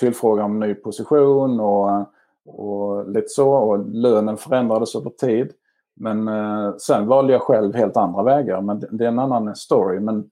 tillfrågan 0.00 0.44
om 0.54 0.60
ny 0.62 0.70
position 0.80 1.58
og, 1.60 2.06
og 2.48 3.10
litt 3.12 3.28
så. 3.30 3.44
Og 3.44 3.84
lönen 3.92 4.36
förändrades 4.36 4.94
over 4.94 5.10
tid. 5.20 5.52
Men 6.00 6.28
eh, 6.28 6.70
sen 6.78 7.06
valde 7.06 7.36
jeg 7.36 7.44
selv 7.46 7.76
helt 7.76 7.96
andre 8.00 8.24
veier. 8.24 8.64
Men 8.64 8.80
det, 8.80 8.88
det 8.92 9.04
er 9.04 9.12
en 9.12 9.20
annen 9.26 9.54
story. 9.56 10.00
Men, 10.00 10.24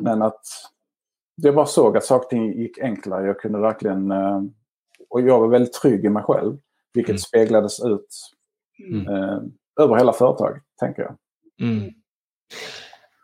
men 0.00 0.22
att 0.22 0.42
jag 1.46 1.54
bara 1.54 1.66
såg 1.66 1.96
att 1.96 2.04
saker 2.04 2.24
och 2.24 2.30
ting 2.30 2.52
gick 2.60 2.78
enklare. 2.78 3.26
Jag 3.26 3.40
kunde 3.40 3.58
verkligen... 3.58 4.10
Eh, 4.10 4.42
och 5.10 5.20
jag 5.20 5.40
var 5.40 5.48
väldigt 5.48 5.72
trygg 5.72 6.04
i 6.04 6.08
mig 6.08 6.22
själv. 6.22 6.56
Vilket 6.94 7.10
Mm. 7.10 7.18
speglades 7.18 7.80
ut 7.80 8.08
Mm. 8.90 9.06
eh, 9.08 9.38
över 9.80 9.96
hela 9.96 10.12
företaget, 10.12 10.62
tänker 10.80 11.02
jag. 11.02 11.16
Mm. 11.60 11.90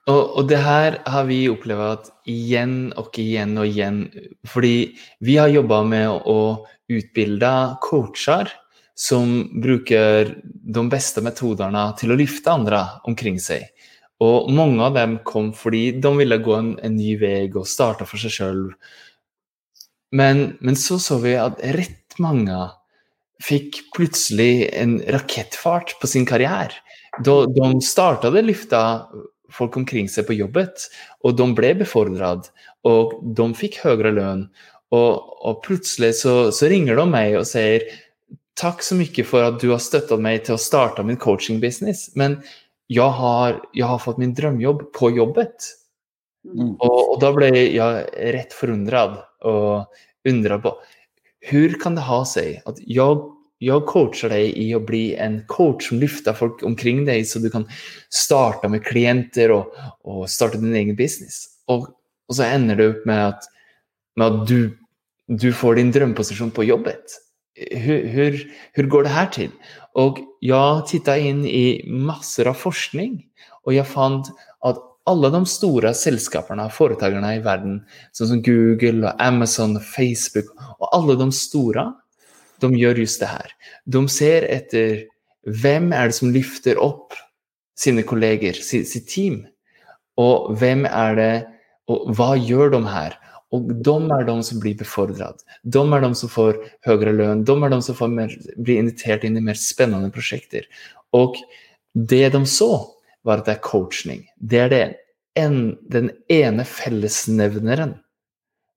Og, 0.06 0.36
og 0.38 0.48
det 0.48 0.58
her 0.60 0.98
har 1.06 1.24
vi 1.24 1.48
opplevd 1.48 2.10
igjen 2.28 2.92
og 3.00 3.16
igjen 3.18 3.54
og 3.58 3.66
igjen. 3.66 4.00
Fordi 4.46 4.96
vi 5.20 5.36
har 5.40 5.48
jobba 5.48 5.82
med 5.88 6.10
å 6.28 6.66
utbilde 6.92 7.52
coacher 7.80 8.50
som 8.94 9.48
bruker 9.62 10.34
de 10.44 10.84
beste 10.90 11.22
metodene 11.24 11.86
til 11.98 12.12
å 12.12 12.18
løfte 12.20 12.52
andre 12.52 12.82
omkring 13.08 13.40
seg. 13.40 13.64
Og 14.22 14.50
mange 14.54 14.82
av 14.84 14.94
dem 14.94 15.18
kom 15.26 15.50
fordi 15.56 15.88
de 16.02 16.12
ville 16.20 16.38
gå 16.42 16.54
en, 16.54 16.74
en 16.78 16.94
ny 16.94 17.16
vei 17.18 17.48
og 17.50 17.66
starte 17.68 18.06
for 18.06 18.20
seg 18.20 18.36
sjøl. 18.36 18.62
Men, 20.14 20.44
men 20.62 20.78
så 20.78 21.00
så 21.02 21.18
vi 21.22 21.34
at 21.40 21.58
rett 21.74 22.18
mange 22.22 22.54
fikk 23.42 23.80
plutselig 23.96 24.68
en 24.78 25.00
rakettfart 25.10 25.96
på 26.00 26.10
sin 26.10 26.26
karriere. 26.28 26.76
De, 27.24 27.34
de 27.50 27.70
startade 27.82 28.42
lyfta 28.44 28.84
folk 29.54 29.76
omkring 29.78 30.08
seg 30.10 30.26
på 30.28 30.36
jobbet, 30.38 30.86
og 31.26 31.36
de 31.38 31.46
ble 31.54 31.74
befordret, 31.82 32.48
og 32.86 33.18
de 33.36 33.48
fikk 33.58 33.82
høyere 33.84 34.14
lønn. 34.14 34.46
Og, 34.94 35.34
og 35.42 35.60
plutselig 35.66 36.14
så, 36.20 36.34
så 36.54 36.70
ringer 36.70 36.98
de 36.98 37.06
meg 37.10 37.38
og 37.38 37.46
sier 37.50 37.86
takk 38.58 38.84
så 38.86 38.94
mye 38.98 39.24
for 39.26 39.46
at 39.48 39.58
du 39.62 39.72
har 39.72 39.82
støttet 39.82 40.22
meg 40.22 40.44
til 40.46 40.54
å 40.54 40.62
starte 40.62 41.02
min 41.06 41.18
coaching-business, 41.20 42.12
men 42.18 42.38
jeg 42.92 43.16
har, 43.18 43.60
jeg 43.72 43.88
har 43.88 44.02
fått 44.02 44.20
min 44.20 44.34
drømmejobb 44.36 44.88
på 44.96 45.10
jobbet. 45.16 45.70
Mm. 46.44 46.74
Og, 46.74 46.98
og 47.14 47.20
da 47.22 47.30
ble 47.32 47.48
jeg 47.54 48.08
rett 48.36 48.52
forundret 48.52 49.22
og 49.48 50.28
undret 50.28 50.64
på 50.64 50.74
Hvordan 51.44 51.80
kan 51.80 51.96
det 51.96 52.04
ha 52.06 52.18
seg 52.28 52.62
at 52.68 52.78
jeg, 52.88 53.16
jeg 53.64 53.84
coacher 53.88 54.32
deg 54.32 54.54
i 54.60 54.70
å 54.76 54.80
bli 54.80 55.02
en 55.20 55.42
coach 55.48 55.90
som 55.90 56.00
løfter 56.00 56.36
folk 56.36 56.62
omkring 56.64 57.02
deg, 57.04 57.26
så 57.28 57.40
du 57.40 57.50
kan 57.52 57.66
starte 58.08 58.70
med 58.72 58.84
klienter 58.86 59.52
og, 59.52 59.74
og 60.08 60.24
starte 60.32 60.60
din 60.62 60.72
egen 60.72 60.96
business. 60.96 61.42
Og, 61.68 61.90
og 62.28 62.38
så 62.38 62.46
ender 62.48 62.80
det 62.80 62.88
opp 62.94 63.04
med 63.10 63.20
at, 63.26 63.50
med 64.16 64.24
at 64.30 64.48
du, 64.48 64.72
du 65.28 65.50
får 65.52 65.76
din 65.82 65.92
drømmeposisjon 65.92 66.54
på 66.56 66.64
jobbet. 66.64 67.18
Hvordan 67.54 68.90
går 68.90 69.02
det 69.02 69.12
her 69.14 69.30
til? 69.30 69.50
Och 69.94 70.18
jeg 70.42 70.86
tittet 70.90 71.22
inn 71.22 71.44
i 71.46 71.84
masser 71.86 72.48
av 72.50 72.58
forskning, 72.58 73.20
og 73.64 73.74
jeg 73.76 73.86
fant 73.86 74.30
at 74.66 74.80
alle 75.06 75.30
de 75.30 75.44
store 75.46 75.92
selskapene, 75.94 76.66
företagarna 76.72 77.36
i 77.36 77.42
sånn 78.12 78.28
som 78.28 78.42
Google, 78.42 79.06
och 79.06 79.22
Amazon, 79.22 79.78
Facebook, 79.80 80.50
og 80.80 80.88
alle 80.92 81.16
de 81.16 81.30
store, 81.32 81.92
de 82.60 82.74
gjør 82.74 82.98
just 82.98 83.20
det 83.20 83.28
her. 83.28 83.50
De 83.86 84.08
ser 84.08 84.42
etter 84.42 85.04
hvem 85.46 85.92
är 85.92 86.06
det 86.06 86.14
som 86.14 86.32
lyfter 86.32 86.78
opp 86.78 87.12
sine 87.76 88.02
kolleger, 88.02 88.52
sitt, 88.52 89.08
team, 89.08 89.46
Och 90.16 90.62
vem 90.62 90.86
är 90.86 91.16
det, 91.16 91.46
og 91.90 92.14
hva 92.14 92.34
gjør 92.38 92.70
de 92.70 92.86
her? 92.86 93.16
Og 93.54 93.70
de 93.86 93.94
er 94.16 94.26
de 94.26 94.34
som 94.46 94.60
blir 94.62 94.74
befordret. 94.78 95.44
De 95.62 95.82
er 95.82 96.04
de 96.04 96.10
som 96.18 96.32
får 96.32 96.58
høyere 96.86 97.14
lønn. 97.14 97.44
De 97.46 97.54
er 97.54 97.74
de 97.74 97.80
som 97.86 97.98
får 97.98 98.10
mer, 98.10 98.34
blir 98.58 98.82
invitert 98.82 99.26
inn 99.26 99.38
i 99.38 99.44
mer 99.44 99.58
spennende 99.58 100.10
prosjekter. 100.14 100.66
Og 101.14 101.38
det 101.94 102.26
de 102.34 102.42
så, 102.50 102.72
var 103.24 103.40
at 103.40 103.48
det 103.48 103.54
er 103.54 103.64
coaching. 103.64 104.24
Det 104.36 104.60
er 104.60 104.72
det 104.72 104.84
en, 105.40 105.76
den 105.90 106.10
ene 106.32 106.66
fellesnevneren 106.68 107.96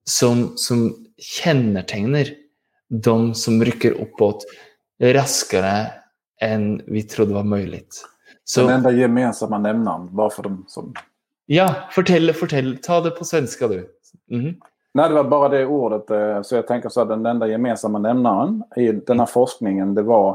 som, 0.07 0.53
som 0.62 0.88
kjennetegner 1.17 2.31
de 2.88 3.17
som 3.36 3.60
rykker 3.63 3.98
oppåt 4.01 4.46
raskere 5.03 5.89
enn 6.43 6.77
vi 6.88 7.03
trodde 7.10 7.36
var 7.36 7.43
mulig. 7.43 7.84
Så, 8.48 8.63
Den 8.63 8.77
enda 8.79 8.93
gemensamme 8.96 9.60
nevneren 9.60 10.07
var 10.15 10.31
for 10.31 10.48
dem 10.48 10.62
som... 10.72 10.93
ja, 11.51 11.67
fortell, 11.91 12.31
fortell. 12.34 12.77
Ta 12.84 13.01
det 13.03 13.17
på 13.17 13.25
svenska, 13.27 13.67
du. 13.67 13.81
Mhm. 14.31 14.55
Nej, 14.93 15.09
det 15.09 15.15
var 15.15 15.23
bara 15.23 15.49
det 15.49 15.65
ordet. 15.65 16.09
eh, 16.09 16.41
Så 16.41 16.55
jag 16.55 16.67
tänker 16.67 16.89
så 16.89 17.01
att 17.01 17.09
den 17.09 17.25
enda 17.25 17.47
gemensamma 17.47 17.99
nämnaren 17.99 18.63
i 18.75 18.91
den 18.91 19.19
här 19.19 19.25
forskningen, 19.25 19.95
det 19.95 20.01
var 20.01 20.29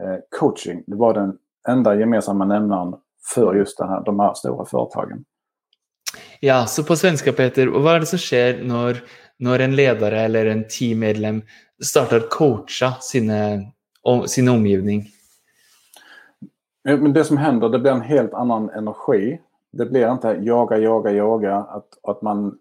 eh, 0.00 0.18
coaching. 0.40 0.84
Det 0.86 0.96
var 0.96 1.14
den 1.14 1.38
enda 1.68 1.94
gemensamma 1.94 2.44
nämnaren 2.44 2.94
för 3.34 3.54
just 3.54 3.80
här, 3.80 4.04
de 4.04 4.20
här 4.20 4.34
stora 4.34 4.64
företagen. 4.64 5.24
Ja, 6.40 6.66
så 6.66 6.84
på 6.84 6.96
svenska, 6.96 7.32
Peter, 7.32 7.66
hva 7.66 7.96
er 7.96 8.00
det 8.00 8.06
som 8.06 8.18
skjer 8.18 8.60
når, 8.64 9.02
når 9.42 9.60
en 9.60 9.74
leder 9.76 10.12
eller 10.12 10.46
en 10.46 10.64
teammedlem 10.70 11.42
starter 11.82 12.22
å 12.22 12.28
coache 12.30 12.92
sine, 13.02 13.72
om, 14.02 14.22
sin 14.28 14.48
omgivning? 14.48 15.02
Men 16.84 17.12
det 17.12 17.24
som 17.24 17.36
händer, 17.36 17.68
det 17.68 17.78
blir 17.78 17.92
en 17.92 18.00
helt 18.00 18.34
annan 18.34 18.70
energi. 18.70 19.40
Det 19.72 19.86
blir 19.86 20.12
inte 20.12 20.38
jaga, 20.40 20.78
jaga, 20.78 21.10
jaga. 21.10 21.56
Att, 21.56 21.98
att 22.02 22.22
man 22.22 22.58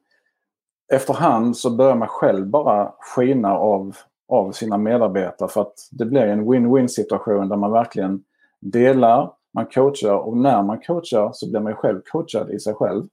efterhand 0.94 1.58
så 1.58 1.70
börjar 1.70 1.96
man 1.96 2.08
själv 2.08 2.48
bara 2.48 2.94
skina 3.00 3.58
av, 3.58 3.96
av 4.28 4.52
sina 4.52 4.78
medarbetare 4.78 5.50
för 5.50 5.62
att 5.62 5.74
det 5.92 6.06
blir 6.06 6.22
en 6.22 6.46
win-win 6.46 6.88
situation 6.88 7.50
där 7.50 7.58
man 7.58 7.72
verkligen 7.72 8.24
delar, 8.60 9.32
man 9.54 9.66
coachar 9.66 10.14
och 10.14 10.38
när 10.38 10.64
man 10.64 10.80
coachar 10.80 11.30
så 11.34 11.50
blir 11.50 11.60
man 11.60 11.76
själv 11.76 12.02
coachad 12.12 12.52
i 12.52 12.60
sig 12.60 12.74
själv. 12.74 13.08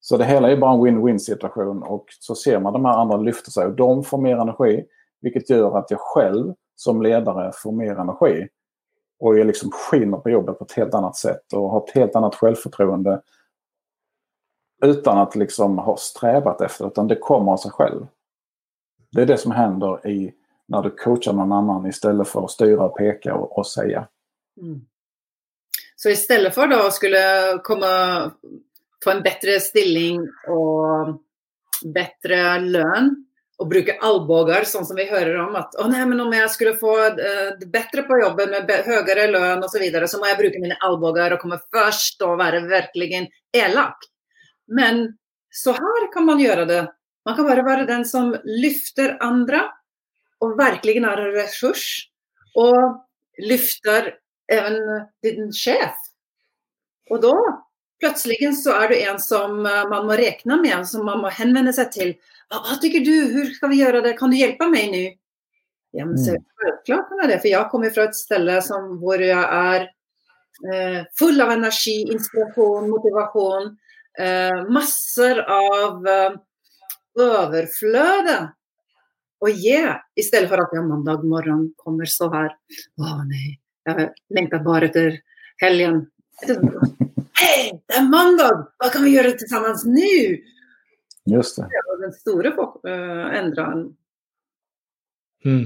Så 0.00 0.16
det 0.16 0.24
hela 0.24 0.50
är 0.50 0.56
bara 0.56 0.72
en 0.72 0.80
win-win 0.80 1.18
situation 1.18 1.82
och 1.82 2.06
så 2.20 2.34
ser 2.34 2.60
man 2.60 2.72
de 2.72 2.84
här 2.84 2.98
andra 2.98 3.16
lyfta 3.16 3.50
sig 3.50 3.66
och 3.66 3.76
de 3.76 4.04
får 4.04 4.18
mer 4.18 4.36
energi 4.36 4.84
vilket 5.20 5.50
gör 5.50 5.78
att 5.78 5.90
jag 5.90 6.00
själv 6.00 6.54
som 6.76 7.02
ledare 7.02 7.52
får 7.54 7.72
mer 7.72 7.96
energi. 7.96 8.48
Och 9.18 9.38
jag 9.38 9.46
liksom 9.46 9.70
skiner 9.70 10.18
på 10.18 10.30
jobbet 10.30 10.58
på 10.58 10.64
ett 10.64 10.72
helt 10.72 10.94
annat 10.94 11.16
sätt 11.16 11.52
och 11.52 11.70
har 11.70 11.84
ett 11.84 11.94
helt 11.94 12.16
annat 12.16 12.34
självförtroende. 12.34 13.20
Utan 14.84 15.18
att 15.18 15.36
liksom 15.36 15.78
ha 15.78 15.96
strävat 15.96 16.60
efter 16.60 16.86
utan 16.86 17.08
det 17.08 17.16
kommer 17.16 17.52
av 17.52 17.56
sig 17.56 17.70
själv. 17.70 18.06
Det 19.12 19.22
är 19.22 19.26
det 19.26 19.38
som 19.38 19.52
händer 19.52 20.06
i 20.06 20.34
när 20.68 20.82
du 20.82 20.90
coachar 20.90 21.32
någon 21.32 21.52
annan 21.52 21.86
istället 21.86 22.28
för 22.28 22.44
att 22.44 22.50
styra 22.50 22.84
och 22.84 22.96
peka 22.96 23.34
och, 23.34 23.58
och 23.58 23.66
säga. 23.66 24.08
Mm. 24.62 24.80
Så 25.96 26.10
i 26.10 26.16
stedet 26.16 26.54
for 26.54 26.72
å 26.72 26.90
skulle 26.90 27.20
komme, 27.64 27.88
få 29.04 29.10
en 29.10 29.22
bedre 29.24 29.60
stilling 29.64 30.26
og 30.52 31.14
bedre 31.94 32.58
lön 32.60 33.14
og 33.56 33.70
bruke 33.70 33.94
albågar, 34.04 34.66
sånn 34.68 34.84
som 34.84 34.98
vi 35.00 35.06
hører 35.08 35.38
om 35.46 35.54
at 35.56 35.72
å 35.80 35.86
nej, 35.88 36.02
men 36.08 36.20
om 36.20 36.34
jeg 36.36 36.50
skulle 36.52 36.74
få 36.76 36.92
uh, 37.16 37.54
bedre 37.64 38.04
på 38.04 38.18
jobben 38.20 38.52
med 38.52 38.72
högre 38.84 39.26
lön 39.32 39.64
och 39.64 39.70
så, 39.70 39.80
videre, 39.80 40.08
så 40.08 40.20
må 40.20 40.28
jeg 40.28 40.38
bruke 40.42 40.60
mine 40.60 40.76
albågar 40.84 41.32
og 41.32 41.40
komme 41.40 41.58
først 41.72 42.20
og 42.26 42.36
være 42.42 42.66
virkelig 42.68 43.24
elak. 43.56 44.04
Men 44.66 45.16
så 45.54 45.74
her 45.76 46.08
kan 46.12 46.26
man 46.26 46.42
gjøre 46.42 46.66
det. 46.68 46.82
Man 47.26 47.36
kan 47.36 47.48
bare 47.48 47.64
være 47.66 47.88
den 47.88 48.04
som 48.06 48.34
lyfter 48.44 49.16
andre, 49.24 49.64
og 50.42 50.58
virkelig 50.58 50.98
er 51.00 51.22
en 51.22 51.34
ressurs. 51.34 51.86
Og 52.56 53.02
lyfter 53.42 54.14
even 54.52 55.06
din 55.24 55.52
sjef. 55.52 55.96
Og 57.10 57.22
da 57.22 57.34
plutselig 58.02 58.50
så 58.60 58.74
er 58.80 58.90
du 58.90 58.96
en 58.98 59.20
som 59.22 59.66
eh, 59.66 59.84
man 59.90 60.08
må 60.08 60.16
regne 60.18 60.58
med, 60.62 60.86
som 60.88 61.06
man 61.06 61.22
må 61.22 61.32
henvende 61.32 61.72
seg 61.76 61.92
til. 61.94 62.14
Hva, 62.52 62.76
tykker 62.82 63.04
du, 63.04 63.14
hvordan 63.32 63.54
skal 63.56 63.72
vi 63.72 63.80
gjøre 63.82 64.02
det, 64.04 64.16
kan 64.18 64.32
du 64.32 64.38
hjelpe 64.38 64.68
meg 64.70 64.90
nå? 64.92 65.04
Ja, 65.96 66.04
men 66.04 66.18
så, 66.20 66.36
Selvklart 66.60 67.08
kan 67.08 67.22
jeg 67.22 67.30
det, 67.32 67.40
for 67.40 67.50
jeg 67.50 67.70
kommer 67.72 67.94
fra 67.94 68.08
et 68.08 68.18
sted 68.18 68.50
som, 68.66 68.96
hvor 69.00 69.22
jeg 69.22 69.32
er 69.38 69.86
eh, 70.72 71.00
full 71.18 71.40
av 71.40 71.54
energi, 71.54 72.02
inspirasjon, 72.12 72.90
motivasjon. 72.92 73.72
Eh, 74.16 74.60
masser 74.72 75.42
av 75.44 76.06
eh, 76.08 76.36
overfløde 77.20 78.36
å 79.44 79.50
gi, 79.52 79.76
i 80.16 80.24
stedet 80.24 80.48
for 80.48 80.62
at 80.62 80.72
jeg 80.72 80.86
mandag 80.88 81.24
morgen 81.28 81.66
kommer 81.80 82.08
så 82.08 82.30
her. 82.32 82.54
Å 82.96 83.16
nei, 83.28 83.58
jeg 83.88 84.10
lengter 84.32 84.62
bare 84.64 84.88
etter 84.88 85.18
helgen. 85.60 86.06
Hei, 87.36 87.76
det 87.76 87.98
er 88.00 88.08
mandag! 88.08 88.70
Hva 88.80 88.88
kan 88.94 89.04
vi 89.04 89.12
gjøre 89.12 89.34
sammen 89.44 89.76
nå? 89.92 90.12
Just 91.28 91.58
det. 91.60 91.66
Det 91.74 91.82
var 91.84 92.00
den 92.00 92.14
store 92.16 92.52
uh, 92.56 93.26
endringen. 93.36 93.82
Mm. 95.44 95.64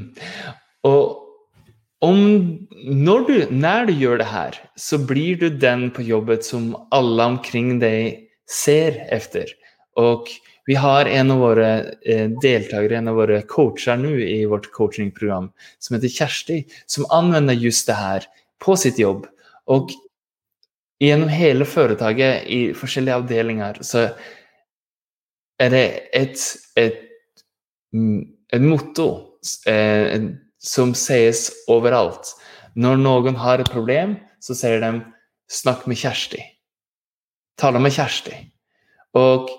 Og 0.88 2.02
om, 2.02 2.19
når, 3.07 3.26
du, 3.28 3.35
når 3.54 3.90
du 3.90 3.95
gjør 4.00 4.19
det 4.23 4.28
her, 4.33 4.59
så 4.75 4.99
blir 4.99 5.38
du 5.38 5.47
den 5.52 5.90
på 5.95 6.02
jobbet 6.02 6.49
som 6.49 6.73
alle 6.97 7.28
omkring 7.35 7.76
deg 7.83 8.26
ser 8.50 9.04
efter. 9.14 9.52
Og 10.00 10.28
Vi 10.69 10.76
har 10.78 11.07
en 11.07 11.30
av 11.33 11.40
våre 11.40 11.69
eh, 12.07 12.28
deltakere, 12.42 12.99
en 13.00 13.09
av 13.11 13.16
våre 13.19 13.40
coacher 13.49 13.97
nå 13.99 14.12
i 14.23 14.45
vårt 14.47 14.69
coachingprogram, 14.71 15.49
som 15.83 15.97
heter 15.97 16.12
Kjersti, 16.14 16.59
som 16.87 17.09
anvender 17.11 17.57
just 17.59 17.88
det 17.88 17.97
her 17.99 18.26
på 18.62 18.76
sitt 18.78 19.00
jobb. 19.00 19.25
Og 19.66 19.90
gjennom 21.02 21.33
hele 21.33 21.66
foretaket, 21.66 22.47
i 22.47 22.61
forskjellige 22.76 23.16
avdelinger, 23.23 23.80
så 23.83 24.04
er 25.59 25.75
det 25.75 25.85
et, 26.21 26.45
et, 26.78 27.02
mm, 27.97 28.23
et 28.52 28.62
motto 28.62 29.09
eh, 29.66 30.28
som 30.61 30.95
sies 30.95 31.49
overalt. 31.73 32.35
Når 32.78 33.00
noen 33.00 33.42
har 33.42 33.59
et 33.59 33.75
problem, 33.75 34.19
så 34.38 34.54
sier 34.54 34.78
de 34.85 35.00
'snakk 35.50 35.87
med 35.90 35.99
Kjersti'. 35.99 36.59
Tale 37.60 37.82
med 37.82 37.92
Kjersti. 37.92 38.34
Og 39.18 39.50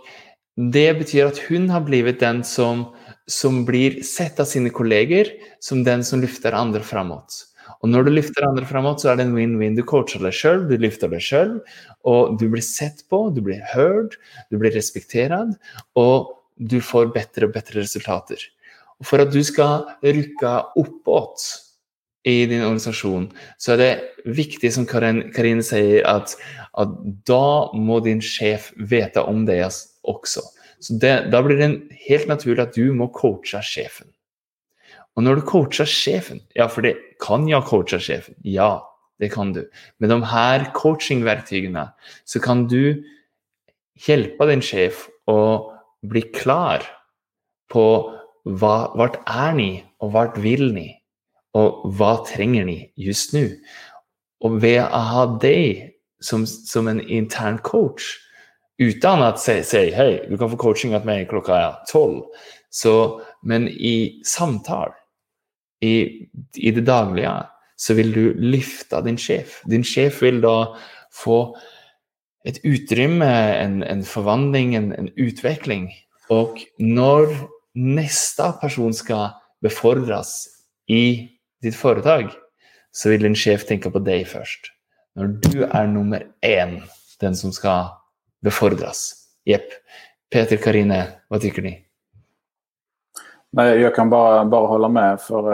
det 0.57 0.89
betyr 0.99 1.29
at 1.29 1.39
hun 1.47 1.69
har 1.71 1.85
blitt 1.85 2.19
den 2.21 2.41
som, 2.47 2.87
som 3.29 3.61
blir 3.67 4.01
sett 4.07 4.39
av 4.41 4.49
sine 4.49 4.71
kolleger 4.73 5.29
som 5.63 5.85
den 5.85 6.03
som 6.07 6.23
løfter 6.23 6.57
andre 6.57 6.83
framåt. 6.85 7.45
Og 7.81 7.89
når 7.89 8.05
du 8.05 8.11
løfter 8.13 8.45
andre 8.45 8.67
framåt, 8.69 9.01
så 9.01 9.11
er 9.11 9.17
det 9.17 9.25
en 9.25 9.35
win-win. 9.37 9.77
Du 9.77 9.83
coacher 9.87 10.21
deg 10.21 10.35
sjøl, 10.37 10.67
du 10.69 10.75
løfter 10.81 11.09
deg 11.09 11.23
sjøl, 11.23 11.55
og 12.09 12.37
du 12.41 12.47
blir 12.51 12.65
sett 12.65 13.05
på, 13.09 13.23
du 13.33 13.41
blir 13.45 13.61
hørt, 13.73 14.17
du 14.51 14.59
blir 14.61 14.73
respektert, 14.75 15.55
og 15.97 16.33
du 16.57 16.77
får 16.83 17.09
bedre 17.15 17.49
og 17.49 17.55
bedre 17.55 17.81
resultater. 17.81 18.43
Og 19.01 19.07
for 19.09 19.23
at 19.23 19.33
du 19.33 19.41
skal 19.45 19.87
rykke 20.05 20.53
oppåt 20.77 21.47
i 22.27 22.45
din 22.45 22.61
organisasjon, 22.61 23.29
så 23.57 23.73
er 23.73 23.81
det 23.81 23.91
viktig, 24.37 24.69
som 24.73 24.85
Karine 24.85 25.65
sier, 25.65 26.03
at, 26.05 26.35
at 26.77 26.91
da 27.27 27.71
må 27.73 27.99
din 28.05 28.21
sjef 28.21 28.69
vite 28.77 29.23
om 29.25 29.45
det 29.47 29.63
også. 29.65 30.43
Så 30.81 30.97
det, 31.01 31.31
Da 31.33 31.41
blir 31.45 31.57
det 31.57 31.97
helt 32.07 32.29
naturlig 32.29 32.61
at 32.63 32.77
du 32.77 32.93
må 32.97 33.09
coache 33.13 33.61
sjefen. 33.65 34.09
Og 35.17 35.25
når 35.25 35.41
du 35.41 35.47
coacher 35.49 35.85
sjefen 35.85 36.39
Ja, 36.55 36.67
for 36.71 36.81
det 36.85 36.95
kan 37.21 37.47
jeg 37.49 37.67
coache 37.67 37.99
sjefen. 38.01 38.37
Ja, 38.41 38.79
det 39.19 39.31
kan 39.33 39.53
du. 39.53 39.65
Med 39.99 40.09
de 40.09 40.17
her 40.25 40.71
coachingverktøyene 40.73 41.91
så 42.25 42.41
kan 42.41 42.65
du 42.67 43.03
hjelpe 44.01 44.47
din 44.49 44.63
sjef 44.65 45.07
å 45.29 45.37
bli 46.01 46.23
klar 46.33 46.81
på 47.69 47.85
hva, 48.49 48.89
vart 48.97 49.19
er 49.29 49.53
ni, 49.53 49.71
og 50.01 50.15
vart 50.15 50.39
vil 50.41 50.71
ni, 50.73 50.89
og 51.57 51.85
hva 51.97 52.17
trenger 52.27 52.67
ni 52.67 52.77
just 52.99 53.35
nå? 53.35 53.47
Og 54.41 54.61
ved 54.63 54.81
å 54.83 55.01
ha 55.11 55.25
deg 55.41 55.91
som, 56.23 56.45
som 56.45 56.87
en 56.87 57.01
intern 57.01 57.59
coach, 57.65 58.15
Uten 58.81 59.21
at 59.21 59.37
si, 59.37 59.59
si 59.61 59.91
hei, 59.93 60.23
du 60.25 60.39
kan 60.41 60.49
få 60.49 60.57
coaching 60.57 60.95
av 60.97 61.05
mig 61.05 61.27
klockan 61.29 61.75
12. 61.89 62.23
Så, 62.73 62.93
men 63.45 63.67
i 63.69 64.21
samtale, 64.25 64.95
i, 65.85 66.25
i 66.57 66.71
det 66.73 66.85
daglige, 66.87 67.33
så 67.77 67.93
vil 67.97 68.13
du 68.15 68.23
løfte 68.37 69.01
din 69.05 69.19
sjef. 69.21 69.59
Din 69.69 69.85
sjef 69.85 70.21
vil 70.23 70.39
da 70.41 70.71
få 71.13 71.43
et 72.47 72.57
utrymme, 72.65 73.29
en, 73.61 73.81
en 73.85 74.01
forvandling, 74.07 74.73
en, 74.77 74.89
en 74.97 75.11
utvikling. 75.19 75.91
Og 76.33 76.63
når 76.81 77.35
neste 77.77 78.49
person 78.63 78.95
skal 78.97 79.35
befordres 79.61 80.47
i 80.89 81.03
ditt 81.61 81.75
foretak, 81.75 82.31
så 82.91 83.09
vil 83.09 83.23
din 83.23 83.35
chef 83.35 83.65
tenke 83.67 83.91
på 83.91 84.01
deg 84.03 84.25
først. 84.27 84.71
Når 85.15 85.35
du 85.43 85.63
er 85.65 85.87
nummer 85.87 86.23
en, 86.41 86.79
den 87.21 87.35
som 87.35 87.53
skal 87.55 87.91
befordras. 88.43 89.27
Jepp. 89.45 89.73
Peter, 90.31 90.57
Karine, 90.57 91.01
hva 91.29 91.39
tycker 91.43 91.65
ni? 91.65 91.73
Nei, 93.57 93.67
jeg 93.81 93.91
kan 93.95 94.09
bare, 94.09 94.45
bare 94.47 94.69
holde 94.71 94.89
med. 94.89 95.19
for 95.21 95.49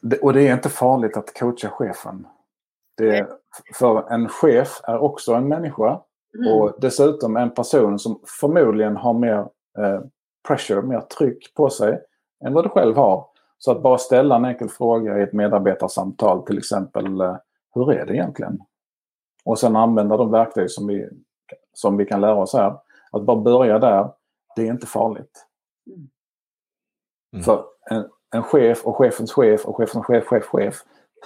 det, 0.00 0.18
Og 0.22 0.34
det 0.34 0.46
er 0.46 0.56
ikke 0.56 0.72
farlig 0.72 1.12
å 1.16 1.24
coache 1.28 1.70
chefen. 1.76 2.24
Det, 2.98 3.26
for 3.76 4.06
en 4.10 4.26
chef 4.40 4.80
er 4.88 5.02
også 5.04 5.36
en 5.36 5.48
menneske, 5.48 5.98
mm. 6.38 6.46
och 6.46 6.80
dessutom 6.80 7.36
en 7.36 7.50
person 7.50 7.98
som 7.98 8.20
formodentlig 8.40 8.96
har 8.98 9.14
mer 9.14 9.38
eh, 9.78 10.00
pressure, 10.48 10.82
mer 10.82 11.04
trykk 11.12 11.52
på 11.54 11.68
seg 11.70 12.00
enn 12.44 12.54
hva 12.54 12.64
du 12.64 12.70
selv 12.72 12.96
har. 12.96 13.20
Så 13.58 13.72
att 13.72 13.82
bara 13.82 13.98
ställa 13.98 14.36
en 14.36 14.44
enkel 14.44 14.68
fråga 14.68 15.18
i 15.18 15.22
ett 15.22 15.32
medarbetarsamtal 15.32 16.46
till 16.46 16.58
exempel, 16.58 17.20
eh, 17.20 17.36
hur 17.74 17.92
är 17.92 18.06
det 18.06 18.14
egentligen? 18.14 18.58
Och 19.44 19.58
sen 19.58 19.76
använda 19.76 20.16
de 20.16 20.30
verktyg 20.30 20.70
som 20.70 20.86
vi 20.86 21.08
som 21.72 21.96
vi 21.96 22.06
kan 22.06 22.20
lära 22.20 22.34
oss 22.34 22.52
här. 22.52 22.78
Att 23.10 23.22
bara 23.22 23.40
börja 23.40 23.78
där, 23.78 24.10
det 24.56 24.62
är 24.62 24.70
inte 24.70 24.86
farligt. 24.86 25.46
Mm. 27.32 27.44
För 27.44 27.64
en, 27.90 28.08
en, 28.34 28.42
chef 28.42 28.86
och 28.86 28.96
chefens 28.96 29.32
chef 29.32 29.66
och 29.66 29.76
chefens 29.76 30.06
chef, 30.06 30.24
chef, 30.24 30.44
chef 30.44 30.74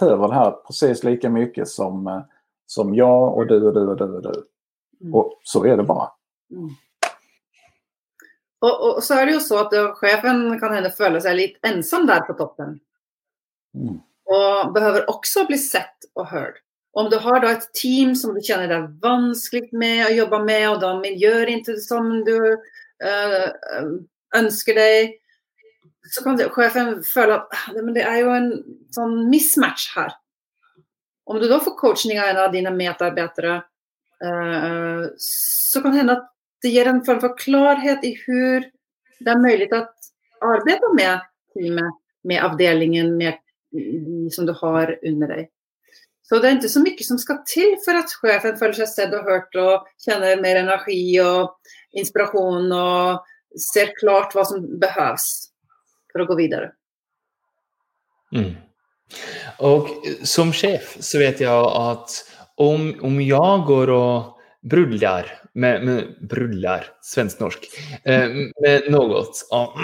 behöver 0.00 0.28
det 0.28 0.34
här 0.34 0.50
precis 0.50 1.04
lika 1.04 1.30
mycket 1.30 1.68
som, 1.68 2.06
eh, 2.06 2.20
som 2.66 2.94
jag 2.94 3.36
och 3.36 3.46
du 3.46 3.66
och 3.66 3.74
du 3.74 3.88
och 3.88 3.96
du 3.96 4.16
och 4.16 4.22
du. 4.22 4.44
Mm. 5.00 5.14
Och 5.14 5.40
så 5.42 5.64
är 5.64 5.76
det 5.76 5.82
bara. 5.82 6.10
Mm. 6.50 6.68
Och, 8.62 8.82
og, 8.86 9.02
så 9.02 9.18
er 9.18 9.26
det 9.26 9.36
jo 9.36 9.42
så 9.42 9.64
at 9.64 9.72
chefen 9.98 10.44
kan 10.60 10.74
hende 10.76 10.92
føle 10.94 11.20
seg 11.22 11.38
litt 11.38 11.56
ensam 11.66 12.06
der 12.06 12.22
på 12.28 12.36
toppen. 12.38 12.76
Mm. 13.74 13.96
Og 14.30 14.74
behøver 14.74 15.08
også 15.10 15.48
bli 15.48 15.58
sett 15.58 16.06
og 16.14 16.28
hørt. 16.30 16.60
Om 16.94 17.08
du 17.10 17.16
har 17.24 17.40
da 17.40 17.54
et 17.56 17.66
team 17.74 18.12
som 18.18 18.36
du 18.36 18.42
kjenner 18.44 18.68
deg 18.70 18.90
vanskelig 19.02 19.72
med 19.72 20.04
å 20.06 20.12
jobbe 20.14 20.42
med, 20.44 20.66
og 20.68 20.80
da 20.82 20.92
miljøer 21.00 21.50
som 21.80 22.10
du 22.26 22.36
øh, 22.52 23.92
ønsker 24.36 24.76
deg, 24.76 25.14
så 26.12 26.22
kan 26.22 26.38
sjefen 26.38 26.98
føle 27.06 27.38
at 27.40 27.54
ah, 27.56 27.70
det 27.96 28.04
er 28.04 28.18
jo 28.20 28.34
en 28.36 28.50
sånn 28.94 29.16
mismatch 29.32 29.88
her. 29.96 30.12
Om 31.26 31.40
du 31.40 31.48
da 31.48 31.62
får 31.64 31.78
coaching 31.80 32.20
av 32.20 32.28
en 32.28 32.42
av 32.44 32.52
dine 32.52 32.74
medarbeidere, 32.76 33.62
øh, 34.22 35.08
så 35.16 35.80
kan 35.80 35.94
det 35.94 36.02
hende 36.02 36.18
at 36.20 36.28
det 36.62 36.72
gir 36.72 36.88
en 36.88 37.02
form 37.06 37.20
for 37.22 37.36
klarhet 37.38 38.04
i 38.06 38.14
hvordan 38.22 38.70
det 39.22 39.32
er 39.32 39.42
mulig 39.42 39.68
å 39.74 39.82
arbeide 40.42 40.92
med 40.96 41.26
teamet, 41.54 41.98
med 42.26 42.42
avdelingen, 42.42 43.16
med 43.18 43.38
de 43.72 44.30
som 44.34 44.46
du 44.46 44.54
har 44.58 44.94
under 45.02 45.30
deg. 45.30 45.50
Så 46.22 46.38
det 46.40 46.48
er 46.48 46.58
ikke 46.58 46.72
så 46.72 46.82
mye 46.82 47.06
som 47.06 47.18
skal 47.20 47.40
til 47.48 47.74
for 47.84 47.98
at 47.98 48.12
sjefen 48.12 48.58
føler 48.58 48.78
seg 48.78 48.90
sett 48.90 49.14
og 49.16 49.26
hørt 49.28 49.58
og 49.58 49.88
kjenner 50.00 50.40
mer 50.40 50.62
energi 50.62 51.02
og 51.22 51.52
inspirasjon 51.98 52.70
og 52.72 53.58
ser 53.58 53.92
klart 53.98 54.34
hva 54.34 54.46
som 54.48 54.62
behøves 54.80 55.26
for 56.12 56.24
å 56.24 56.28
gå 56.30 56.38
videre. 56.38 56.72
Mm. 58.32 58.54
Og 59.66 59.90
som 60.24 60.54
sjef 60.56 60.94
så 61.04 61.20
vet 61.20 61.42
jeg 61.44 61.52
at 61.52 62.16
om, 62.62 62.88
om 63.04 63.20
jeg 63.20 63.64
går 63.68 63.92
og 63.92 64.40
brullar 64.72 65.28
med, 65.54 65.84
med 65.84 66.28
brullar, 66.28 66.86
svensk-norsk, 67.04 67.66
eh, 68.04 68.28
med 68.62 68.90
något. 68.90 69.44
Og, 69.52 69.76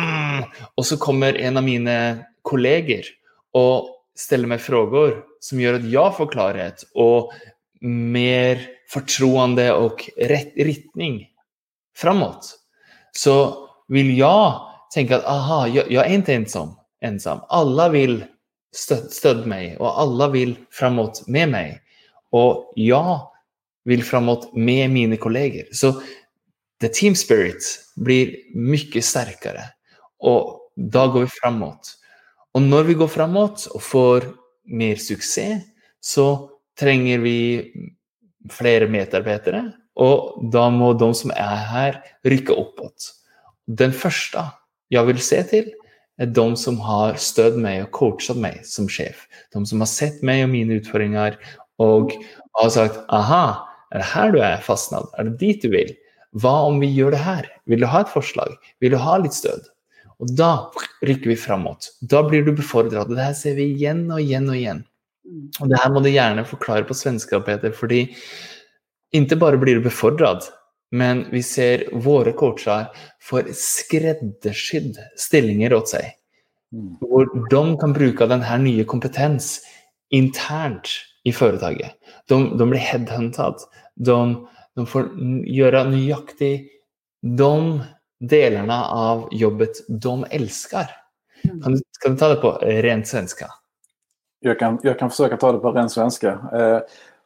og, 0.74 0.84
så 0.86 0.98
kommer 1.00 1.38
en 1.38 1.60
av 1.60 1.66
mine 1.66 1.98
kolleger 2.46 3.06
og 3.58 3.90
stiller 4.18 4.50
meg 4.50 4.62
frågor 4.64 5.20
som 5.44 5.60
gjør 5.62 5.78
at 5.78 5.86
jeg 5.92 6.16
får 6.16 6.30
klarhet 6.32 6.84
og 6.98 7.34
mer 7.84 8.64
fortroende 8.90 9.68
og 9.76 10.02
rett 10.30 10.56
retning 10.56 11.20
framåt, 11.98 12.54
så 13.14 13.36
vil 13.92 14.10
jeg 14.16 14.50
tenke 14.94 15.18
at 15.18 15.26
aha, 15.28 15.66
jeg, 15.70 15.86
jeg 15.92 16.02
er 16.02 16.18
ikke 16.18 16.38
ensom 17.06 17.44
alle 17.54 17.88
vil 17.94 18.18
støtte 18.74 19.46
meg, 19.48 19.76
og 19.80 19.92
alle 20.02 20.28
vil 20.34 20.54
framåt 20.74 21.22
med 21.30 21.52
meg. 21.52 21.76
Og 22.36 22.74
jeg 22.76 23.18
vil 23.88 24.04
framåt 24.04 24.50
med 24.54 24.90
mine 24.92 25.16
kollegor. 25.20 25.68
Så 25.72 25.94
the 26.80 26.90
team 26.92 27.16
spirit 27.18 27.64
blir 27.96 28.36
mye 28.54 29.02
sterkere. 29.02 29.64
Og 30.20 30.58
da 30.76 31.06
går 31.08 31.26
vi 31.26 31.38
framåt. 31.40 31.94
Og 32.54 32.62
når 32.64 32.88
vi 32.88 32.98
går 32.98 33.10
framåt 33.12 33.66
og 33.74 33.82
får 33.82 34.28
mer 34.68 35.00
suksess, 35.00 35.64
så 36.00 36.26
trenger 36.78 37.20
vi 37.24 37.38
flere 38.52 38.88
medarbeidere. 38.90 39.64
Og 39.98 40.50
da 40.52 40.68
må 40.70 40.92
de 40.94 41.10
som 41.16 41.32
er 41.34 41.64
her, 41.72 41.98
rykke 42.26 42.54
oppåt. 42.54 43.12
Den 43.66 43.92
første 43.92 44.44
jeg 44.92 45.06
vil 45.08 45.20
se 45.20 45.42
til, 45.50 45.72
er 46.18 46.30
de 46.34 46.46
som 46.58 46.78
har 46.82 47.18
støtt 47.22 47.58
meg 47.60 47.84
og 47.84 47.90
coachet 47.94 48.38
meg 48.40 48.62
som 48.66 48.88
sjef. 48.90 49.26
De 49.54 49.62
som 49.66 49.82
har 49.82 49.90
sett 49.90 50.22
meg 50.26 50.44
og 50.46 50.52
mine 50.54 50.78
utfordringer 50.80 51.36
og 51.82 52.14
har 52.58 52.70
sagt 52.74 52.98
aha, 53.14 53.67
er 53.92 54.02
det 54.02 54.10
her 54.12 54.34
du 54.34 54.38
er 54.44 54.62
fastnad? 54.64 55.08
Er 55.18 55.28
det 55.28 55.38
dit 55.40 55.64
du 55.64 55.72
vil? 55.72 55.94
Hva 56.36 56.54
om 56.68 56.78
vi 56.82 56.90
gjør 56.92 57.14
det 57.16 57.24
her? 57.24 57.48
Vil 57.70 57.82
du 57.82 57.88
ha 57.88 58.02
et 58.04 58.12
forslag? 58.12 58.54
Vil 58.82 58.92
du 58.92 58.98
ha 59.00 59.16
litt 59.20 59.36
stød? 59.36 59.64
Og 60.18 60.30
da 60.36 60.52
rykker 61.06 61.30
vi 61.30 61.38
framåt. 61.38 61.92
Da 62.02 62.24
blir 62.26 62.44
du 62.44 62.52
befordret. 62.52 63.10
Det 63.10 63.22
her 63.22 63.36
ser 63.38 63.56
vi 63.58 63.70
igjen 63.72 64.04
og 64.10 64.20
igjen 64.20 64.48
og 64.50 64.58
igjen. 64.58 64.84
Mm. 65.28 65.48
Og 65.62 65.70
det 65.70 65.80
her 65.82 65.92
må 65.94 66.02
du 66.02 66.10
gjerne 66.10 66.46
forklare 66.48 66.86
på 66.88 66.96
svenska, 66.96 67.40
Peter, 67.46 67.72
fordi 67.72 68.04
ikke 69.16 69.38
bare 69.40 69.60
blir 69.60 69.78
du 69.78 69.86
befordret, 69.86 70.50
men 70.92 71.26
vi 71.32 71.42
ser 71.44 71.86
våre 72.04 72.34
coacher 72.36 72.88
får 73.24 73.52
skreddersydd 73.56 74.98
stillinger 75.20 75.74
åt 75.76 75.94
seg. 75.94 76.10
Mm. 76.74 76.96
Hvor 77.00 77.28
de 77.48 77.62
kan 77.80 77.94
bruke 77.96 78.28
denne 78.28 78.58
nye 78.64 78.84
kompetens 78.88 79.58
internt 80.12 80.90
i 81.24 81.32
företaget. 81.32 81.90
De, 82.28 82.58
de 82.58 82.70
blir 82.70 82.80
headhuntade. 82.80 83.56
De, 83.94 84.48
de 84.74 84.86
får 84.86 85.08
göra 85.46 85.84
nøyaktig 85.84 86.68
de 87.22 87.80
delene 88.20 88.84
av 88.84 89.28
jobbet 89.32 89.84
de 89.88 90.24
elsker. 90.30 90.90
Mm. 91.44 91.62
Kan 91.62 91.72
du, 91.72 91.80
kan 92.02 92.12
du 92.12 92.18
ta 92.18 92.28
det 92.28 92.40
på 92.40 92.50
rent 92.62 93.08
svenska? 93.08 93.46
Jag 94.40 94.58
kan, 94.58 94.78
jag 94.82 94.98
kan 94.98 95.10
försöka 95.10 95.36
ta 95.36 95.52
det 95.52 95.58
på 95.58 95.72
ren 95.72 95.90
svenska. 95.90 96.28
Eh, 96.52 96.80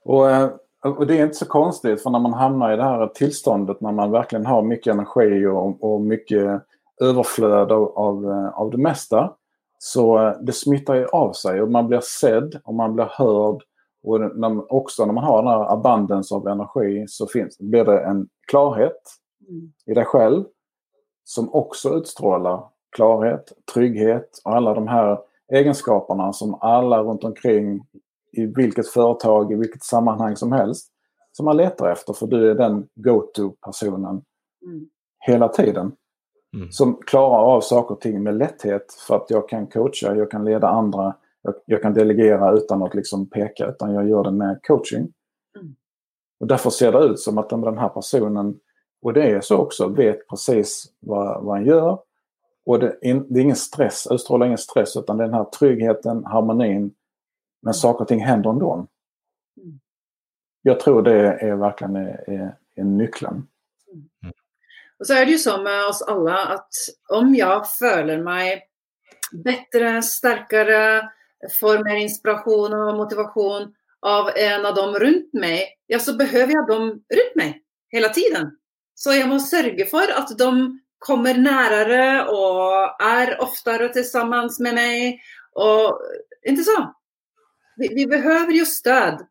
och, 0.05 0.31
eh, 0.31 0.51
och 0.85 1.07
det 1.07 1.19
är 1.19 1.23
inte 1.23 1.35
så 1.35 1.47
konstigt 1.47 2.03
för 2.03 2.11
när 2.11 2.19
man 2.19 2.33
hamnar 2.33 2.73
i 2.73 2.77
det 2.77 2.85
här 2.85 3.07
tillståndet 3.07 3.81
när 3.81 3.93
man 3.93 4.11
verkligen 4.11 4.47
har 4.47 4.63
mycket 4.63 4.95
energi 4.95 5.47
och, 5.47 5.85
och 5.85 6.01
mycket 6.01 6.63
överflöd 7.01 7.73
av, 7.73 7.99
av, 7.99 8.31
eh, 8.31 8.49
av 8.49 8.71
det 8.71 8.79
mesta. 8.79 9.33
Så 9.79 10.27
eh, 10.27 10.33
det 10.41 10.53
smittar 10.53 10.95
ju 10.95 11.07
av 11.07 11.33
sig 11.33 11.63
och 11.63 11.71
man 11.71 11.89
blir 11.89 12.01
sedd 12.01 12.61
och 12.65 12.75
man 12.75 12.95
blir 12.95 13.09
hörd. 13.11 13.63
Och 14.05 14.21
när, 14.21 14.49
man- 14.49 14.67
också 14.69 15.07
när 15.07 15.13
man 15.13 15.25
har 15.25 15.43
den 15.43 15.53
här 15.53 15.73
abundance 15.73 16.35
av 16.35 16.49
energi 16.49 17.05
så 17.09 17.27
finns, 17.27 17.59
blir 17.59 17.85
det 17.85 18.01
en 18.05 18.29
klarhet 18.51 19.01
Mm. 19.49 19.73
i 19.87 19.95
dig 19.95 20.05
själv 20.05 20.45
som 21.25 21.55
också 21.55 21.95
utstrålar 21.95 22.65
klarhet, 22.97 23.53
trygghet 23.75 24.29
och 24.45 24.57
alla 24.57 24.75
de 24.75 24.89
här 24.89 25.19
egenskaperna 25.53 26.33
som 26.33 26.55
alla 26.61 27.03
runt 27.03 27.25
omkring 27.25 27.81
i 28.33 28.47
vilket 28.47 28.89
företag, 28.89 29.53
i 29.53 29.55
vilket 29.55 29.83
sammanhang 29.83 30.37
som 30.37 30.53
helst 30.53 30.89
som 31.33 31.45
man 31.45 31.57
letar 31.57 31.93
efter 31.93 32.13
för 32.13 32.27
du 32.27 32.51
är 32.51 32.55
den 32.55 32.89
go-to-personen 32.95 34.23
Mm. 34.67 34.87
hela 35.27 35.49
tiden. 35.49 35.93
Mm. 36.57 36.71
Som 36.71 36.95
klarar 37.07 37.45
av 37.55 37.61
saker 37.61 37.95
och 37.95 38.01
ting 38.01 38.23
med 38.23 38.35
lätthet 38.35 38.93
för 39.07 39.17
att 39.17 39.31
jag 39.31 39.49
kan 39.49 39.67
coacha, 39.67 40.15
jag 40.17 40.31
kan 40.31 40.45
leda 40.45 40.69
andra, 40.69 41.15
jag, 41.43 41.55
jag 41.67 41.83
kan 41.83 41.95
delegera 41.95 42.53
utan 42.53 42.83
att 42.83 42.95
liksom 42.95 43.31
peka 43.31 43.67
utan 43.67 43.95
jag 43.95 44.09
gör 44.09 44.25
det 44.25 44.31
med 44.31 44.61
coaching. 44.63 45.13
Mm. 45.59 45.75
Och 46.41 46.47
därför 46.47 46.71
ser 46.71 46.93
det 46.93 46.99
ut 46.99 47.21
som 47.21 47.39
att 47.39 47.49
den 47.49 47.79
här 47.79 47.89
personen, 47.89 48.61
och 49.03 49.13
det 49.13 49.23
är 49.23 49.41
så 49.41 49.57
också, 49.57 49.89
vet 49.89 50.29
precis 50.29 50.93
vad, 51.01 51.45
vad 51.45 51.57
han 51.57 51.67
gör. 51.67 51.99
Och 52.67 52.79
det 52.79 52.87
är, 52.87 53.05
in, 53.05 53.27
det 53.29 53.41
är 53.41 53.43
ingen 53.43 53.57
stress, 53.57 54.09
utstrålar 54.11 54.47
ingen 54.47 54.59
stress 54.59 54.97
utan 54.97 55.21
är 55.21 55.25
den 55.25 55.35
här 55.35 55.45
tryggheten, 55.45 56.25
harmonin. 56.25 56.95
Men 57.63 57.75
saker 57.75 58.01
och 58.01 58.09
ting 58.09 58.25
händer 58.25 58.51
ändå. 58.51 58.73
Mm. 58.73 59.81
Jag 60.63 60.81
tror 60.81 61.03
det 61.03 61.33
är 61.33 61.55
verkligen 61.55 61.97
är, 61.97 62.31
är, 62.31 62.57
är 62.77 62.85
nyckeln. 62.85 63.47
Og 65.03 65.07
så 65.07 65.17
er 65.19 65.25
det 65.27 65.33
jo 65.35 65.39
så 65.43 65.57
med 65.59 65.81
oss 65.89 66.03
alle 66.07 66.35
at 66.55 66.83
om 67.11 67.33
jeg 67.35 67.65
føler 67.67 68.21
meg 68.23 68.61
bättre, 69.33 69.97
sterkere, 70.07 71.09
får 71.51 71.83
mer 71.87 72.03
inspirasjon 72.03 72.75
og 72.77 72.99
motivasjon 73.01 73.71
av 74.03 74.31
en 74.37 74.67
av 74.67 74.75
dem 74.77 74.95
rundt 74.99 75.35
meg, 75.39 75.75
ja, 75.91 75.99
så 76.03 76.15
behøver 76.19 76.57
jeg 76.57 76.69
dem 76.71 76.89
rundt 77.19 77.37
meg 77.39 77.59
hele 77.95 78.11
tiden. 78.15 78.51
Så 78.99 79.15
jeg 79.17 79.29
må 79.31 79.39
sørge 79.43 79.87
for 79.91 80.11
at 80.11 80.31
de 80.39 80.51
kommer 81.03 81.39
nærere 81.39 82.29
og 82.31 83.03
er 83.03 83.37
oftere 83.43 83.91
til 83.95 84.07
sammen 84.07 84.51
med 84.63 84.77
meg. 84.79 85.23
Og 85.59 85.99
ikke 86.47 86.67
så? 86.67 86.79
Vi, 87.79 87.91
vi 87.95 88.07
behøver 88.11 88.55
jo 88.55 88.67
støtte. 88.69 89.27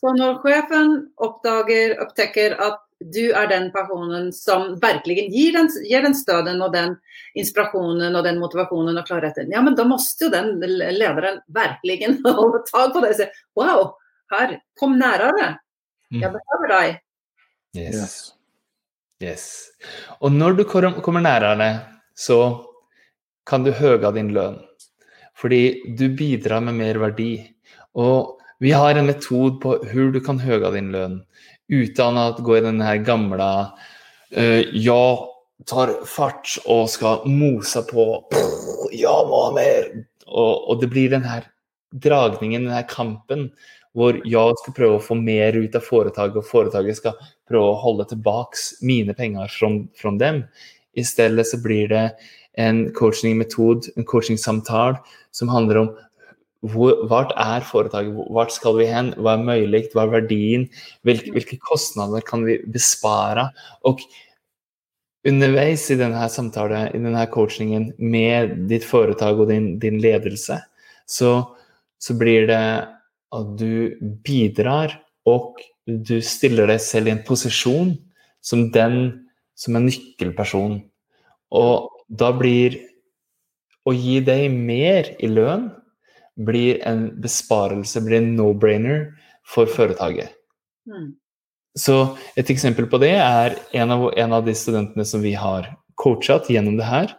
Så 0.00 0.14
når 0.16 0.38
sjefen 0.40 0.94
oppdager, 1.20 1.98
opptäcker 2.00 2.54
at 2.56 2.78
du 3.00 3.30
er 3.32 3.46
den 3.48 3.70
personen 3.72 4.28
som 4.32 4.74
virkelig 4.82 5.28
gir 5.32 5.54
den, 5.56 5.70
ger 5.88 6.02
den 6.04 6.14
stöden 6.16 6.60
og 6.64 6.74
den 6.74 6.96
inspirasjonen 7.38 8.16
og 8.18 8.26
den 8.26 8.40
motivasjonen 8.42 8.98
og 9.00 9.06
klarheten. 9.08 9.52
Ja, 9.54 9.62
men 9.64 9.76
da 9.78 9.86
måtte 9.88 10.26
jo 10.26 10.32
den 10.32 10.58
lederen 10.60 11.40
virkelig 11.48 12.10
holde 12.26 12.60
tak 12.68 12.92
på 12.92 13.00
det 13.04 13.14
og 13.14 13.20
si 13.22 13.28
wow, 13.56 13.86
her, 14.34 14.58
kom 14.78 14.98
nærere. 15.00 15.56
Jeg 16.10 16.26
Mm. 16.26 16.34
behøver 16.34 16.68
deg. 16.72 16.96
Yes. 17.78 18.32
Yes. 19.22 19.70
Og 20.18 20.32
når 20.32 20.56
du 20.58 20.64
kommer 20.66 21.20
nærmere, 21.22 21.84
så 22.18 22.66
kan 23.46 23.62
du 23.62 23.70
høge 23.70 24.10
din 24.16 24.32
lønn. 24.34 24.58
Fordi 25.38 25.94
du 25.96 26.08
bidrar 26.16 26.60
med 26.60 26.74
mer 26.74 26.98
verdi. 26.98 27.54
Og 27.94 28.40
vi 28.60 28.72
har 28.74 28.98
en 28.98 29.06
metode 29.06 29.60
på 29.62 29.76
hvordan 29.84 30.12
du 30.12 30.20
kan 30.20 30.40
høge 30.42 30.72
din 30.74 30.90
lønn 30.92 31.20
å 31.70 32.42
gå 32.42 32.56
i 32.56 32.64
den 32.64 32.80
her 32.82 33.00
gamle 33.06 33.50
uh, 34.36 34.62
Jeg 34.74 35.66
tar 35.68 35.92
fart 36.08 36.56
og 36.66 36.88
skal 36.90 37.26
mose 37.28 37.82
på. 37.88 38.06
Ja, 38.96 39.14
må 39.28 39.46
ha 39.48 39.52
mer! 39.54 39.90
Og, 40.30 40.70
og 40.70 40.80
det 40.80 40.90
blir 40.92 41.10
den 41.10 41.26
her 41.26 41.46
dragningen, 41.90 42.64
den 42.68 42.74
her 42.74 42.86
kampen, 42.88 43.50
hvor 43.96 44.14
jeg 44.22 44.58
skal 44.60 44.74
prøve 44.76 44.98
å 44.98 45.02
få 45.02 45.16
mer 45.18 45.56
ut 45.58 45.74
av 45.74 45.82
foretaket, 45.82 46.38
og 46.38 46.46
foretaket 46.46 47.00
skal 47.00 47.16
prøve 47.50 47.72
å 47.72 47.80
holde 47.82 48.06
tilbake 48.12 48.84
mine 48.86 49.16
penger 49.18 49.50
fra, 49.50 50.12
dem. 50.20 50.44
I 50.94 51.04
stedet 51.06 51.46
så 51.50 51.58
blir 51.62 51.90
det 51.90 52.04
en 52.58 52.84
coachingmetode, 52.94 53.90
en 53.96 54.06
coachingsamtale, 54.06 55.00
som 55.34 55.50
handler 55.50 55.82
om 55.82 55.90
hvor, 56.60 57.30
er 57.40 57.64
foretaket, 57.64 58.16
hva 58.28 58.44
skal 58.52 58.76
vi 58.76 58.88
hen, 58.90 59.14
hva 59.16 59.38
er 59.38 59.44
mulig, 59.46 59.86
hva 59.94 60.04
er 60.04 60.16
verdien, 60.18 60.66
hvilke, 61.08 61.32
hvilke 61.32 61.56
kostnader 61.64 62.24
kan 62.26 62.44
vi 62.44 62.58
bespare? 62.68 63.48
Og 63.88 64.02
underveis 65.28 65.86
i 65.92 65.96
denne 66.00 66.26
samtalen, 66.32 66.92
i 66.92 67.00
denne 67.00 67.24
coachingen 67.32 67.90
med 67.98 68.58
ditt 68.68 68.84
foretak 68.88 69.40
og 69.40 69.48
din, 69.52 69.72
din 69.80 70.00
ledelse, 70.04 70.60
så, 71.08 71.32
så 72.00 72.16
blir 72.20 72.46
det 72.50 72.62
at 73.30 73.56
du 73.56 73.96
bidrar 74.26 74.98
og 75.28 75.62
du 75.86 76.18
stiller 76.24 76.68
deg 76.70 76.80
selv 76.82 77.08
i 77.08 77.14
en 77.14 77.24
posisjon 77.26 77.94
som 78.44 78.68
den 78.74 79.00
som 79.58 79.76
er 79.76 79.84
nøkkelperson. 79.88 80.78
Og 81.56 81.90
da 82.08 82.30
blir 82.36 82.78
å 83.88 83.94
gi 83.96 84.20
deg 84.24 84.52
mer 84.52 85.08
i 85.20 85.28
lønn 85.30 85.70
blir 86.46 86.80
en 86.88 87.08
besparelse, 87.20 88.00
blir 88.04 88.20
en 88.20 88.34
no-brainer 88.38 89.10
for 89.46 89.70
foretaket. 89.70 90.32
Mm. 90.88 91.12
Så 91.78 91.96
et 92.38 92.50
eksempel 92.50 92.88
på 92.90 92.98
det 93.02 93.14
er 93.20 93.54
en 93.78 93.94
av, 93.94 94.08
en 94.18 94.34
av 94.34 94.46
de 94.46 94.54
studentene 94.56 95.06
som 95.06 95.22
vi 95.22 95.36
har 95.38 95.68
coachet 96.00 96.50
gjennom 96.50 96.78
det 96.80 96.88
her. 96.88 97.12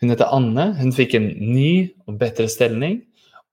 Hun 0.00 0.12
heter 0.12 0.32
Anne. 0.32 0.70
Hun 0.78 0.94
fikk 0.96 1.16
en 1.18 1.28
ny 1.36 1.90
og 2.08 2.16
bedre 2.20 2.48
stilling. 2.48 3.00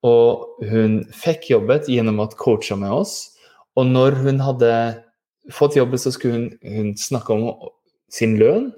Og 0.06 0.62
hun 0.70 1.02
fikk 1.12 1.50
jobbet 1.52 1.90
gjennom 1.90 2.22
å 2.22 2.30
coache 2.38 2.76
med 2.78 2.94
oss. 2.94 3.34
Og 3.76 3.88
når 3.90 4.20
hun 4.22 4.40
hadde 4.42 4.72
fått 5.54 5.76
jobben, 5.78 6.00
så 6.00 6.12
skulle 6.14 6.38
hun, 6.38 6.48
hun 6.62 6.94
snakke 6.98 7.34
om 7.34 7.50
sin 8.12 8.38
lønn. 8.40 8.70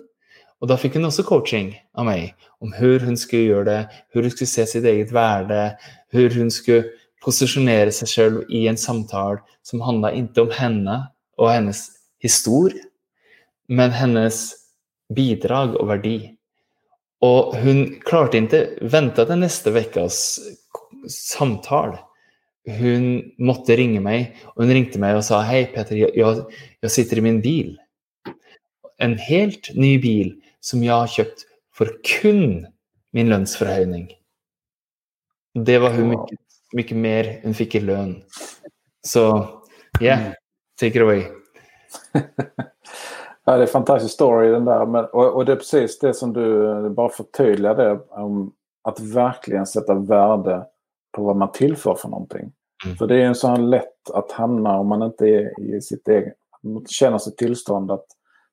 Og 0.61 0.68
da 0.68 0.77
fikk 0.77 0.99
hun 0.99 1.09
også 1.09 1.25
coaching 1.25 1.73
av 1.96 2.05
meg 2.09 2.35
om 2.61 2.73
hvordan 2.77 3.12
hun 3.12 3.20
skulle 3.20 3.49
gjøre 3.49 3.68
det, 3.68 3.79
hvordan 4.12 4.29
hun 4.29 4.35
skulle 4.35 4.53
se 4.53 4.66
sitt 4.68 4.88
eget 4.88 5.12
verde, 5.16 5.61
hvordan 6.12 6.44
hun 6.44 6.53
skulle 6.53 6.90
posisjonere 7.25 7.92
seg 7.92 8.09
selv 8.09 8.53
i 8.53 8.66
en 8.68 8.81
samtale 8.81 9.40
som 9.66 9.83
handla 9.85 10.12
ikke 10.16 10.44
om 10.44 10.53
henne 10.57 10.99
og 11.40 11.53
hennes 11.53 11.87
historie, 12.20 12.85
men 13.68 13.92
hennes 13.94 14.42
bidrag 15.14 15.77
og 15.81 15.88
verdi. 15.94 16.18
Og 17.25 17.57
hun 17.61 17.83
klarte 18.05 18.40
ikke 18.40 18.62
vente 18.92 19.25
til 19.29 19.40
neste 19.40 19.73
ukas 19.73 20.20
samtale. 21.09 22.01
Hun 22.68 23.33
måtte 23.40 23.77
ringe 23.77 24.01
meg, 24.05 24.37
og 24.53 24.64
hun 24.64 24.73
ringte 24.77 25.01
meg 25.01 25.16
og 25.16 25.25
sa 25.25 25.40
hei, 25.49 25.64
Peter, 25.73 25.96
jeg, 25.96 26.44
jeg 26.85 26.92
sitter 26.92 27.20
i 27.20 27.25
min 27.25 27.40
bil. 27.44 27.75
En 29.01 29.16
helt 29.16 29.73
ny 29.77 29.94
bil 30.01 30.35
som 30.61 30.83
jeg 30.85 30.94
har 30.94 31.11
kjøpt 31.11 31.46
for 31.77 31.92
kun 32.07 32.66
min 33.16 33.31
lønnsforhøyning. 33.33 34.11
Det 35.55 35.79
var 35.83 35.96
hun 35.96 36.12
mye, 36.12 36.40
mye 36.77 36.99
mer 36.99 37.31
hun 37.44 37.57
fikk 37.57 37.79
i 37.81 37.85
lønn. 37.85 38.20
Så 39.07 39.25
yeah, 40.03 40.33
take 40.79 40.96
it 40.96 41.03
away. 41.07 41.27
Ja, 43.49 43.57
det 43.57 43.64
er 43.64 43.66
en 43.66 43.73
fantastisk 43.73 44.14
story 44.14 44.53
den 44.53 44.66
der. 44.68 44.85
Men, 44.87 45.07
og, 45.11 45.33
og, 45.33 45.46
det 45.46 45.57
er 45.57 45.62
precis 45.62 45.96
det 45.99 46.12
som 46.14 46.31
du 46.33 46.90
Bare 46.94 47.11
förtydligar 47.11 47.75
det 47.75 48.01
om 48.11 48.53
at 48.88 49.01
verkligen 49.01 49.66
sette 49.66 49.94
värde 49.94 50.61
på 51.16 51.25
hva 51.25 51.35
man 51.35 51.51
tilfører 51.57 51.99
for 51.99 52.12
noe. 52.12 52.44
Mm. 52.85 52.92
For 53.01 53.11
det 53.11 53.16
er 53.18 53.27
en 53.27 53.35
så 53.35 53.57
lett 53.57 53.90
lätt 54.01 54.16
att 54.16 54.33
hamna 54.33 54.79
om 54.79 54.88
man 54.88 55.03
ikke 55.03 55.27
er 55.27 55.51
i 55.61 55.81
sitt 55.81 56.09
eget, 56.09 56.35
man 56.62 57.14
at 57.14 57.23
sitt 57.23 57.37
tillstånd 57.37 57.90
att 57.90 58.07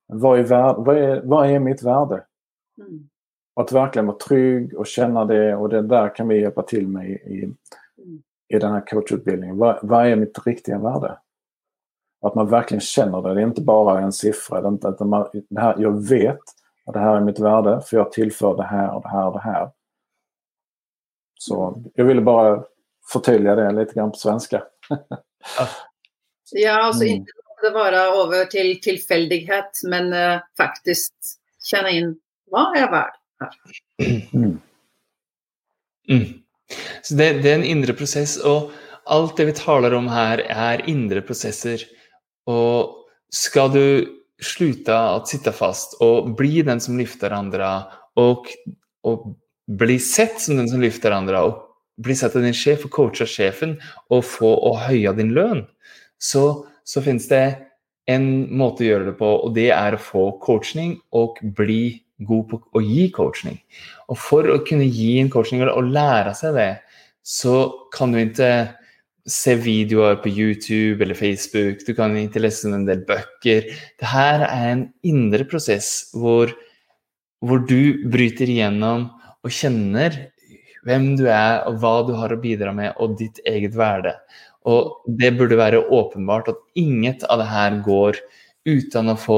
vad 0.08 0.40
är, 0.40 0.44
värde, 0.44 0.82
vad, 0.82 0.98
är, 0.98 1.22
vad 1.22 1.50
är 1.50 1.60
mitt 1.60 1.84
värde? 1.84 2.24
Mm. 2.78 3.10
Att 3.56 3.72
verkligen 3.72 4.06
vara 4.06 4.18
trygg 4.18 4.78
och 4.78 4.88
känna 4.88 5.26
det 5.26 5.56
och 5.56 5.70
det 5.70 5.82
där 5.82 6.16
kan 6.16 6.28
vi 6.28 6.42
hjälpa 6.42 6.64
till 6.64 6.88
med 6.88 7.10
i, 7.10 7.14
i, 7.14 7.54
i 8.56 8.60
den 8.60 8.72
här 8.72 8.88
coachutbildningen. 8.88 9.58
Vad, 9.58 9.80
vad 9.82 10.08
är 10.08 10.16
mitt 10.16 10.48
riktiga 10.48 10.80
värde? 10.80 11.18
Att 12.22 12.36
man 12.36 12.50
verkligen 12.50 12.82
känner 12.82 13.22
det. 13.22 13.34
Det 13.34 13.42
är 13.42 13.46
inte 13.46 13.62
bara 13.62 14.00
en 14.00 14.12
siffra. 14.12 14.62
Det, 14.62 14.68
är 14.68 14.72
inte, 14.72 14.88
att 14.88 15.00
man, 15.00 15.28
det 15.50 15.62
här, 15.62 15.76
jag 15.78 16.08
vet 16.10 16.40
att 16.86 16.94
det 16.94 17.00
här 17.00 17.16
är 17.16 17.22
mitt 17.22 17.40
värde 17.40 17.82
för 17.82 17.98
jag 17.98 18.12
tillför 18.12 18.58
det 18.58 18.64
här 18.64 18.96
och 18.96 19.02
det 19.02 19.10
här 19.10 19.28
och 19.28 19.34
det 19.34 19.40
här. 19.40 19.72
Så 21.40 21.84
jag 21.94 22.06
ville 22.06 22.22
bara 22.22 22.64
förtydliga 23.14 23.56
det 23.56 23.72
lite 23.72 23.94
grann 23.94 24.12
på 24.12 24.18
svenska. 24.18 24.64
ja, 26.52 26.84
alltså 26.84 27.04
mm. 27.04 27.16
inte 27.16 27.32
det 27.64 27.74
være 27.74 28.04
over 28.18 28.46
til 28.52 28.76
tilfeldighet, 28.84 29.84
men 29.90 30.12
uh, 30.14 30.44
faktisk 30.60 31.14
kjenne 31.68 31.94
inn 31.98 32.16
hva 32.52 32.72
är 32.76 32.80
jag 32.80 32.88
her. 32.88 33.12
Mm. 34.34 34.60
Mm. 36.10 36.44
Så 37.02 37.14
det, 37.14 37.34
det, 37.42 37.50
er 37.50 37.56
en 37.56 37.64
indre 37.64 37.94
prosess, 37.94 38.38
og 38.38 38.72
alt 39.06 39.38
det 39.38 39.50
vi 39.50 39.56
taler 39.58 39.96
om 39.98 40.08
her, 40.12 40.44
er 40.48 40.86
indre 40.90 41.22
prosesser. 41.26 41.84
Og 42.48 43.08
skal 43.34 43.72
du 43.74 43.84
sluta 44.44 45.00
å 45.16 45.24
sitte 45.28 45.52
fast 45.56 45.98
og 46.04 46.34
bli 46.40 46.62
den 46.66 46.82
som 46.84 46.98
lyfter 47.00 47.36
andre, 47.36 47.72
og, 48.20 48.52
og 49.08 49.32
bli 49.68 49.98
sett 50.00 50.40
som 50.42 50.60
den 50.60 50.70
som 50.72 50.84
lyfter 50.84 51.16
andre, 51.16 51.44
og 51.44 52.04
bli 52.04 52.16
sett 52.16 52.36
av 52.38 52.46
din 52.46 52.56
sjef 52.56 52.86
og 52.88 52.94
coacha 52.94 53.28
sjefen, 53.28 53.78
og 54.14 54.26
få 54.28 54.54
å 54.70 54.76
høye 54.86 55.16
din 55.18 55.34
lønn, 55.36 55.66
så, 56.22 56.68
så 56.88 57.04
finnes 57.04 57.28
det 57.30 57.46
en 58.08 58.28
måte 58.56 58.86
å 58.86 58.88
gjøre 58.88 59.10
det 59.10 59.18
på 59.20 59.30
og 59.44 59.56
det 59.58 59.70
er 59.76 59.96
å 59.98 60.02
få 60.02 60.30
coaching 60.44 60.96
og 61.18 61.42
bli 61.58 62.00
god 62.28 62.48
på 62.50 62.60
å 62.80 62.82
gi 62.82 63.10
coaching. 63.14 63.58
Og 64.10 64.18
for 64.18 64.48
å 64.50 64.62
kunne 64.66 64.88
gi 64.88 65.18
en 65.22 65.32
coachning 65.32 65.66
og 65.68 65.92
lære 65.92 66.34
seg 66.38 66.56
det 66.58 66.72
så 67.28 67.58
kan 67.94 68.14
du 68.16 68.22
ikke 68.22 68.52
se 69.28 69.58
videoer 69.60 70.16
på 70.24 70.32
YouTube 70.32 71.04
eller 71.04 71.18
Facebook, 71.20 71.84
du 71.84 71.92
kan 71.96 72.16
ikke 72.16 72.40
lese 72.40 72.72
en 72.72 72.88
del 72.88 73.04
bøker. 73.08 73.68
Det 74.00 74.08
her 74.08 74.46
er 74.48 74.70
en 74.72 74.86
indre 75.04 75.44
prosess 75.50 76.08
hvor, 76.16 76.54
hvor 77.44 77.66
du 77.68 78.08
bryter 78.08 78.48
igjennom 78.48 79.10
og 79.44 79.52
kjenner 79.52 80.16
hvem 80.88 81.12
du 81.20 81.26
er 81.28 81.66
og 81.68 81.82
hva 81.82 81.96
du 82.08 82.14
har 82.16 82.32
å 82.32 82.40
bidra 82.40 82.72
med 82.76 82.96
og 83.04 83.18
ditt 83.20 83.42
eget 83.44 83.76
värde. 83.76 84.16
Och 84.68 85.04
det 85.08 85.32
burde 85.32 85.56
være 85.56 85.80
åpenbart 85.80 86.50
at 86.52 86.60
inget 86.76 87.24
av 87.24 87.40
det 87.40 87.48
her 87.48 87.78
går 87.86 88.18
uten 88.68 89.14
å 89.14 89.16
få 89.16 89.38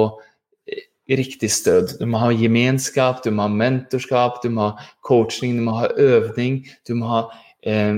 riktig 1.10 1.52
stød. 1.54 2.00
Du 2.00 2.06
må 2.10 2.22
ha 2.22 2.32
gemenskap, 2.34 3.22
du 3.24 3.30
må 3.34 3.46
ha 3.46 3.54
mentorskap, 3.54 4.40
du 4.42 4.50
må 4.54 4.72
ha 4.72 4.88
coaching, 5.06 5.58
du 5.58 5.66
må 5.68 5.76
ha 5.78 5.90
øvning. 5.98 6.64
du 6.88 6.96
må 6.96 7.12
ha 7.12 7.22
eh, 7.62 7.98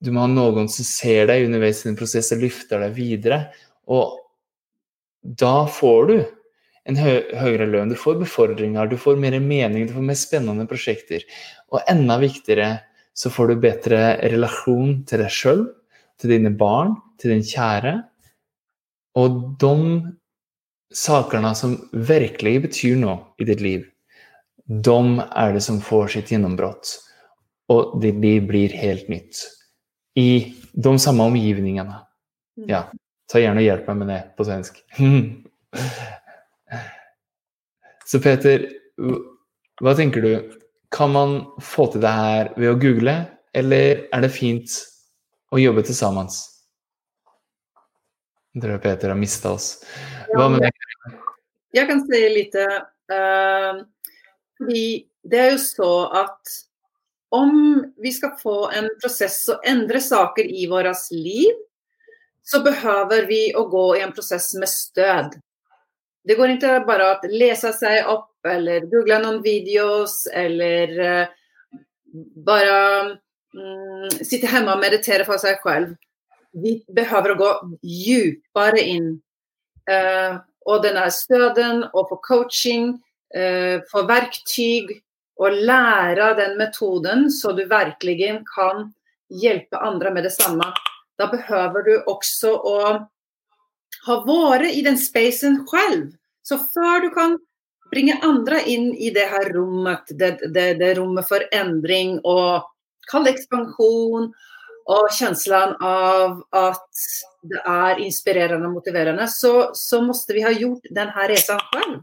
du 0.00 0.10
må 0.10 0.22
ha 0.24 0.30
noen 0.32 0.68
som 0.72 0.84
ser 0.88 1.26
deg 1.28 1.44
underveis 1.44 1.84
i 1.84 1.90
en 1.90 1.96
prosess 1.96 2.32
og 2.32 2.40
løfter 2.40 2.80
deg 2.80 2.94
videre. 2.96 3.40
Og 3.84 4.16
da 5.20 5.66
får 5.68 6.06
du 6.08 6.14
en 6.88 6.96
hø 6.96 7.18
høyere 7.36 7.66
lønn, 7.68 7.92
du 7.92 7.98
får 8.00 8.22
befordringer, 8.22 8.88
du 8.88 8.96
får 8.96 9.20
mer 9.20 9.36
mening, 9.36 9.84
du 9.84 9.92
får 9.92 10.06
mer 10.08 10.16
spennende 10.16 10.64
prosjekter. 10.70 11.26
Og 11.76 11.84
enda 11.92 12.16
viktigere 12.22 12.70
så 13.12 13.28
får 13.28 13.52
du 13.52 13.60
bedre 13.66 14.00
relasjon 14.32 15.02
til 15.04 15.20
deg 15.20 15.36
sjøl, 15.36 15.66
til 16.20 16.34
dine 16.34 16.52
barn, 16.56 16.94
til 17.20 17.34
din 17.34 17.44
kjære. 17.46 17.94
Og 19.20 19.38
de 19.60 19.76
sakene 20.94 21.54
som 21.58 21.76
virkelig 21.92 22.62
betyr 22.66 22.98
noe 23.00 23.18
i 23.40 23.46
ditt 23.48 23.62
liv, 23.64 23.86
de 24.70 24.98
er 25.24 25.54
det 25.54 25.62
som 25.66 25.80
får 25.82 26.12
sitt 26.14 26.30
gjennombrudd. 26.32 26.92
Og 27.70 27.96
ditt 28.02 28.18
liv 28.22 28.46
blir 28.48 28.74
helt 28.74 29.08
nytt 29.10 29.44
i 30.18 30.54
de 30.72 30.98
samme 30.98 31.22
omgivningarna. 31.30 32.02
Mm. 32.58 32.66
Ja, 32.70 32.84
ta 33.30 33.38
gjerne 33.42 33.62
og 33.62 33.66
hjelp 33.66 33.90
meg 33.90 33.96
med 34.02 34.08
det 34.12 34.20
på 34.38 34.46
svensk. 34.46 34.80
Så 38.10 38.18
Peter, 38.22 38.66
hva 39.80 39.94
tenker 39.94 40.24
du? 40.24 40.32
Kan 40.90 41.12
man 41.14 41.36
få 41.62 41.86
til 41.92 42.02
det 42.02 42.10
her 42.10 42.48
ved 42.56 42.72
å 42.72 42.78
google, 42.82 43.14
eller 43.54 44.06
er 44.10 44.24
det 44.24 44.32
fint 44.34 44.72
att 45.50 45.86
til 45.86 45.96
sammen. 45.96 46.28
Jeg 48.54 48.62
tror 48.62 48.78
Peter 48.78 49.08
har 49.08 49.18
mista 49.18 49.52
oss. 49.52 49.84
Hva 50.34 50.48
med 50.50 50.64
deg? 50.64 50.72
Jeg 51.74 51.86
kan 51.86 52.00
si 52.06 52.20
lite. 52.28 52.66
Fordi 54.58 54.84
det 55.22 55.38
er 55.38 55.52
jo 55.54 55.60
så 55.62 55.92
at 56.22 56.54
om 57.30 57.84
vi 58.02 58.10
skal 58.12 58.34
få 58.40 58.70
en 58.74 58.88
prosess 59.02 59.44
og 59.52 59.66
endre 59.66 60.00
saker 60.02 60.46
i 60.50 60.66
vårt 60.70 61.10
liv 61.14 61.54
så 62.42 62.62
behøver 62.64 63.28
vi 63.30 63.44
å 63.54 63.68
gå 63.70 63.84
i 63.96 64.02
en 64.02 64.12
prosess 64.14 64.50
med 64.58 64.68
stød. 64.68 65.36
Det 66.26 66.34
går 66.36 66.56
ikke 66.56 66.80
bare 66.88 67.06
å 67.12 67.30
lese 67.30 67.70
seg 67.76 68.08
opp 68.10 68.46
eller 68.50 68.88
google 68.90 69.20
noen 69.22 69.38
videos 69.44 70.24
eller 70.26 70.96
uh, 70.98 71.30
bara 72.44 72.78
mm, 73.54 74.24
hjemme 74.24 74.46
hemma 74.46 74.74
och 74.74 74.80
for 75.24 75.38
sig 75.38 75.56
själv. 75.62 75.96
Vi 76.52 76.84
behöver 76.88 77.34
gå 77.34 77.78
djupare 77.82 78.80
in. 78.80 79.22
Uh, 79.90 80.40
och 80.64 80.82
den 80.82 80.96
här 80.96 81.10
stöden 81.10 81.84
få 82.08 82.16
coaching, 82.16 82.88
uh, 83.38 83.80
få 83.92 84.02
verktyg 84.02 85.02
och 85.36 85.52
lära 85.52 86.34
den 86.34 86.56
metoden 86.56 87.30
så 87.30 87.52
du 87.52 87.64
verkligen 87.64 88.44
kan 88.56 88.92
hjälpa 89.42 89.76
andra 89.76 90.10
med 90.10 90.22
detsamma. 90.22 90.74
Då 91.18 91.26
behöver 91.26 91.82
du 91.82 92.02
också 92.02 92.54
att 92.54 93.10
ha 94.06 94.24
varit 94.24 94.76
i 94.76 94.82
den 94.82 94.98
spacen 94.98 95.66
själv. 95.66 96.10
Så 96.42 96.58
för 96.58 97.00
du 97.00 97.10
kan 97.10 97.38
bringe 97.90 98.18
andre 98.22 98.60
inn 98.66 98.94
i 98.94 99.10
det 99.10 99.26
her 99.26 99.52
rommet, 99.52 100.02
det, 100.08 100.54
det, 100.54 100.74
det 100.74 100.94
rommet 100.94 101.28
for 101.28 101.42
endring 101.52 102.18
och 102.18 102.69
kall 103.10 103.28
ekspansjon 103.30 104.30
og 104.90 105.10
känslan 105.14 105.76
av 105.84 106.40
at 106.56 107.04
det 107.46 107.60
er 107.62 108.00
inspirerende 108.04 108.68
og 108.68 108.78
motiverende, 108.80 109.26
så, 109.30 109.70
så 109.76 110.00
måtte 110.04 110.34
vi 110.36 110.44
ha 110.44 110.52
gjort 110.52 110.88
denne 110.90 111.28
reisen 111.30 111.60
selv. 111.72 112.00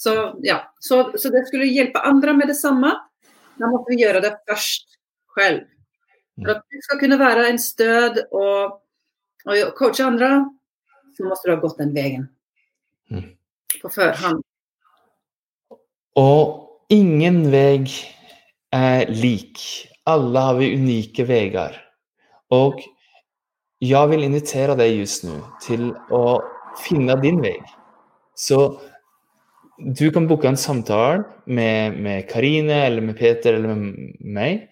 Så, 0.00 0.14
ja, 0.46 0.62
så, 0.80 1.02
så 1.18 1.28
det 1.28 1.44
skulle 1.48 1.68
hjelpe 1.68 2.00
andre 2.08 2.32
med 2.32 2.48
det 2.48 2.56
samme. 2.56 2.94
Da 3.60 3.68
måtte 3.68 3.92
vi 3.92 4.00
gjøre 4.00 4.22
det 4.24 4.32
først 4.48 4.96
selv. 5.36 5.66
For 6.40 6.54
at 6.54 6.62
du 6.64 6.78
skal 6.86 7.00
kunne 7.02 7.18
være 7.20 7.50
en 7.50 7.60
stød 7.60 8.22
og, 8.30 8.78
og 9.44 9.74
coache 9.76 10.06
andre, 10.06 10.30
så 11.16 11.26
måtte 11.28 11.48
du 11.48 11.52
ha 11.52 11.60
gått 11.60 11.82
den 11.82 11.92
vägen. 11.92 12.30
Mm. 13.12 13.28
På 13.82 13.92
forhånd. 13.92 14.40
Og 16.16 16.88
ingen 16.88 17.42
vei 17.52 17.84
er 18.72 19.10
lik. 19.12 19.60
Alla 20.10 20.48
har 20.50 20.58
vi 20.58 20.72
unike 20.76 21.26
veier. 21.28 21.76
Og 22.54 22.80
jeg 23.80 24.10
vil 24.10 24.26
invitere 24.26 24.76
deg 24.78 24.98
just 24.98 25.24
nå 25.24 25.38
til 25.64 25.90
å 26.12 26.40
finne 26.82 27.16
din 27.22 27.40
vei. 27.42 27.56
Så 28.36 28.80
du 29.80 30.10
kan 30.12 30.26
booke 30.28 30.48
en 30.48 30.60
samtale 30.60 31.24
med 31.46 32.28
Karine 32.28 32.82
eller 32.86 33.04
med 33.04 33.16
Peter 33.18 33.56
eller 33.56 33.74
med 33.76 34.16
meg, 34.20 34.66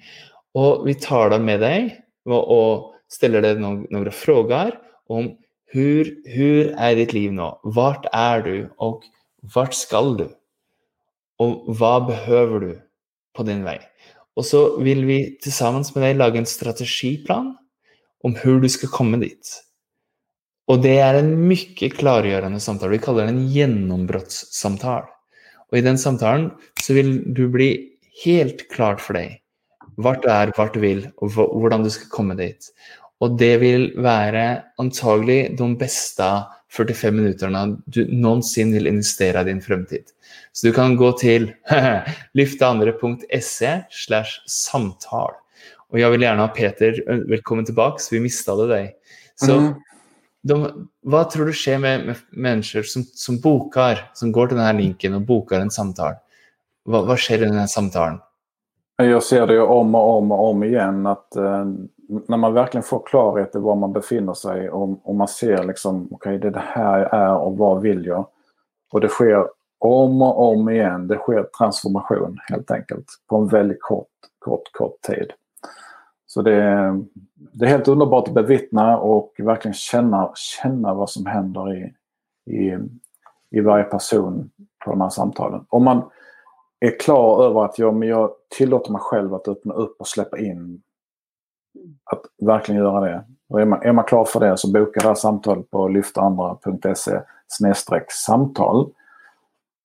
og 0.58 0.84
vi 0.84 0.96
taler 1.00 1.40
med 1.40 1.62
deg 1.64 1.90
og, 2.28 2.42
og 2.42 3.12
stiller 3.12 3.44
deg 3.44 3.60
noen, 3.62 3.84
noen 3.92 4.12
frågor 4.12 4.74
om 5.08 5.32
hvor 5.72 6.08
er 6.32 6.72
är 6.78 6.94
ditt 6.96 7.12
liv 7.12 7.32
nå? 7.32 7.60
Hvor 7.62 8.00
er 8.12 8.42
du 8.42 8.68
og 8.78 9.04
hvor 9.52 9.70
skal 9.72 10.16
du? 10.16 10.28
Og 11.38 11.68
hva 11.76 12.00
behøver 12.00 12.60
du 12.60 12.72
på 13.34 13.42
din 13.44 13.64
väg? 13.64 13.84
Och 14.38 14.46
så 14.46 14.78
vil 14.78 15.04
vi 15.04 15.38
tillsammans 15.42 15.88
med 15.96 16.04
deg 16.06 16.18
lage 16.20 16.38
en 16.38 16.46
strategiplan 16.46 17.48
om 18.22 18.36
hvordan 18.38 18.62
du 18.62 18.70
skal 18.70 18.92
komme 18.94 19.18
dit. 19.18 19.48
Og 20.70 20.84
det 20.84 20.92
er 21.02 21.18
en 21.18 21.32
mye 21.48 21.88
klargjørende 21.90 22.60
samtale. 22.62 22.94
Vi 22.94 23.02
kaller 23.02 23.26
det 23.26 23.34
en 23.34 23.48
gjennombruddssamtale. 23.50 25.10
Og 25.72 25.80
i 25.80 25.82
den 25.82 25.98
samtalen 25.98 26.52
så 26.78 26.94
vil 26.94 27.16
du 27.34 27.48
bli 27.50 27.72
helt 28.22 28.68
klart 28.70 29.02
for 29.02 29.18
deg 29.18 29.40
hva 29.98 30.14
du 30.22 30.28
er, 30.30 30.52
hva 30.54 30.68
du 30.70 30.78
vil, 30.84 31.02
og 31.18 31.34
hvordan 31.34 31.82
du 31.82 31.90
skal 31.90 32.12
komme 32.12 32.38
dit. 32.38 32.70
Og 33.18 33.34
det 33.42 33.56
vil 33.58 33.88
være 33.98 34.44
antagelig 34.78 35.56
de 35.58 35.72
bästa 35.80 36.30
45 36.74 37.16
minuttene 37.16 37.62
du 37.86 38.02
noensinne 38.12 38.76
vil 38.76 38.90
investere 38.90 39.40
i 39.40 39.48
din 39.48 39.62
fremtid. 39.64 40.12
Så 40.52 40.68
du 40.68 40.76
kan 40.76 40.96
gå 41.00 41.12
til 41.20 41.50
lyfteandre.se 42.38 43.74
samtal. 43.90 45.36
Og 45.88 46.00
jeg 46.02 46.12
vil 46.12 46.26
gjerne 46.26 46.44
ha 46.44 46.52
Peter 46.52 46.98
velkommen 47.30 47.64
tilbake, 47.64 48.02
så 48.04 48.16
vi 48.16 48.24
mista 48.26 48.56
det 48.58 48.68
deg. 48.72 48.96
Så 49.38 49.54
mm 49.56 49.76
de, 50.46 50.56
hva 51.08 51.24
tror 51.30 51.50
du 51.50 51.56
skjer 51.56 51.80
med, 51.82 52.06
med 52.08 52.22
mennesker 52.32 52.86
som, 52.86 53.04
som 53.16 53.38
bokar, 53.42 54.06
som 54.18 54.32
går 54.34 54.50
til 54.50 54.60
denne 54.60 54.78
linken 54.78 55.18
og 55.18 55.26
boker 55.26 55.58
bokar 55.58 55.66
en 55.66 55.74
samtale? 55.74 56.20
Hva, 56.88 57.02
hva 57.08 57.18
skjer 57.18 57.42
i 57.42 57.48
denne 57.50 57.68
samtalen? 57.70 58.20
Jeg 59.02 59.20
ser 59.22 59.46
det 59.46 59.58
jo 59.60 59.68
om 59.70 59.94
og 59.94 60.08
om 60.18 60.32
og 60.34 60.44
om 60.48 60.64
igjen 60.66 61.04
at 61.06 61.38
eh, 61.38 61.72
när 62.08 62.36
man 62.36 62.54
verkligen 62.54 62.82
får 62.82 63.02
klarhet 63.06 63.54
i 63.54 63.58
var 63.58 63.74
man 63.76 63.92
befinner 63.92 64.34
sig 64.34 64.70
och, 64.70 65.08
och 65.08 65.14
man 65.14 65.28
ser 65.28 65.64
liksom, 65.64 66.08
okej 66.10 66.36
okay, 66.36 66.50
det 66.50 66.58
är 66.58 66.62
här 66.62 66.98
jag 66.98 67.14
är 67.14 67.36
och 67.36 67.56
vad 67.56 67.80
vill 67.80 68.06
jag? 68.06 68.26
Och 68.92 69.00
det 69.00 69.08
sker 69.08 69.46
om 69.78 70.22
och 70.22 70.48
om 70.48 70.68
igen, 70.68 71.08
det 71.08 71.16
sker 71.16 71.48
transformation 71.58 72.38
helt 72.48 72.70
enkelt 72.70 73.06
på 73.28 73.36
en 73.36 73.48
väldigt 73.48 73.80
kort, 73.82 74.08
kort, 74.38 74.72
kort 74.72 75.00
tid. 75.00 75.32
Så 76.26 76.42
det, 76.42 76.52
det 77.34 77.64
är 77.64 77.68
helt 77.68 77.88
underbart 77.88 78.28
att 78.28 78.34
bevittna 78.34 78.98
och 78.98 79.34
verkligen 79.38 79.74
känna, 79.74 80.30
känna 80.34 80.94
vad 80.94 81.10
som 81.10 81.26
händer 81.26 81.74
i, 81.74 81.94
i, 82.56 82.78
i 83.50 83.60
varje 83.60 83.84
person 83.84 84.50
på 84.84 84.90
de 84.90 85.00
här 85.00 85.08
samtalen. 85.08 85.66
Om 85.68 85.84
man 85.84 86.10
är 86.80 86.98
klar 87.00 87.44
över 87.44 87.64
att 87.64 87.78
ja, 87.78 87.92
men 87.92 88.08
jag 88.08 88.30
tillåter 88.56 88.92
mig 88.92 89.00
själv 89.00 89.34
att 89.34 89.48
öppna 89.48 89.74
upp 89.74 90.00
och 90.00 90.06
släppa 90.06 90.38
in. 90.38 90.82
Att 92.04 92.22
verkligen 92.46 92.80
göra 92.80 93.00
det. 93.00 93.24
Och 93.48 93.60
är, 93.60 93.64
man, 93.64 93.82
är 93.82 93.92
man 93.92 94.04
klar 94.04 94.24
för 94.24 94.40
det 94.40 94.58
så 94.58 94.72
boka 94.72 95.00
det 95.00 95.08
här 95.08 95.14
samtalet 95.14 95.70
på 95.70 95.88
lyftandra.se 95.88 97.20
samtal. 98.08 98.92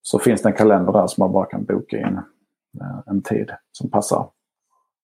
Så 0.01 0.19
finns 0.19 0.41
det 0.41 0.49
en 0.49 0.55
kalender 0.55 0.93
där 0.93 1.07
som 1.07 1.21
man 1.21 1.31
bara 1.31 1.45
kan 1.45 1.65
boka 1.65 1.97
in 1.97 2.17
eh, 2.81 2.99
en 3.05 3.21
tid 3.21 3.51
som 3.71 3.89
passar. 3.89 4.29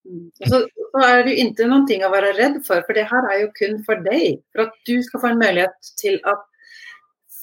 Mm. 0.09 0.31
Så, 0.49 0.67
så 0.91 1.01
er 1.05 1.23
det 1.23 1.33
jo 1.33 1.47
ikke 1.47 1.67
noe 1.69 1.97
å 2.07 2.11
være 2.11 2.35
redd 2.37 2.61
for, 2.67 2.83
for 2.87 2.97
det 2.97 3.07
her 3.09 3.27
er 3.31 3.41
jo 3.43 3.49
kun 3.55 3.81
for 3.87 4.05
deg. 4.05 4.41
For 4.51 4.67
at 4.67 4.77
du 4.87 4.95
skal 5.03 5.23
få 5.23 5.31
en 5.31 5.41
mulighet 5.41 5.91
til 6.01 6.19
å 6.27 6.35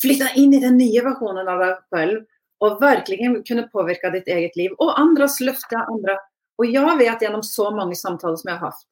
flytte 0.03 0.33
inn 0.41 0.55
i 0.55 0.63
den 0.63 0.77
nye 0.81 1.05
versjonen 1.05 1.49
av 1.49 1.63
deg 1.63 1.77
selv 1.95 2.25
og 2.65 2.81
virkelig 2.81 3.45
kunne 3.49 3.69
påvirke 3.73 4.11
ditt 4.15 4.29
eget 4.33 4.57
liv. 4.57 4.75
Og 4.81 4.97
andres 5.01 5.39
løfte 5.45 5.81
andre. 5.81 6.17
Og 6.57 6.73
jeg 6.73 6.99
vet 7.01 7.25
gjennom 7.25 7.45
så 7.45 7.69
mange 7.75 7.99
samtaler 7.99 8.39
som 8.41 8.49
jeg 8.49 8.59
har 8.61 8.71
hatt, 8.71 8.87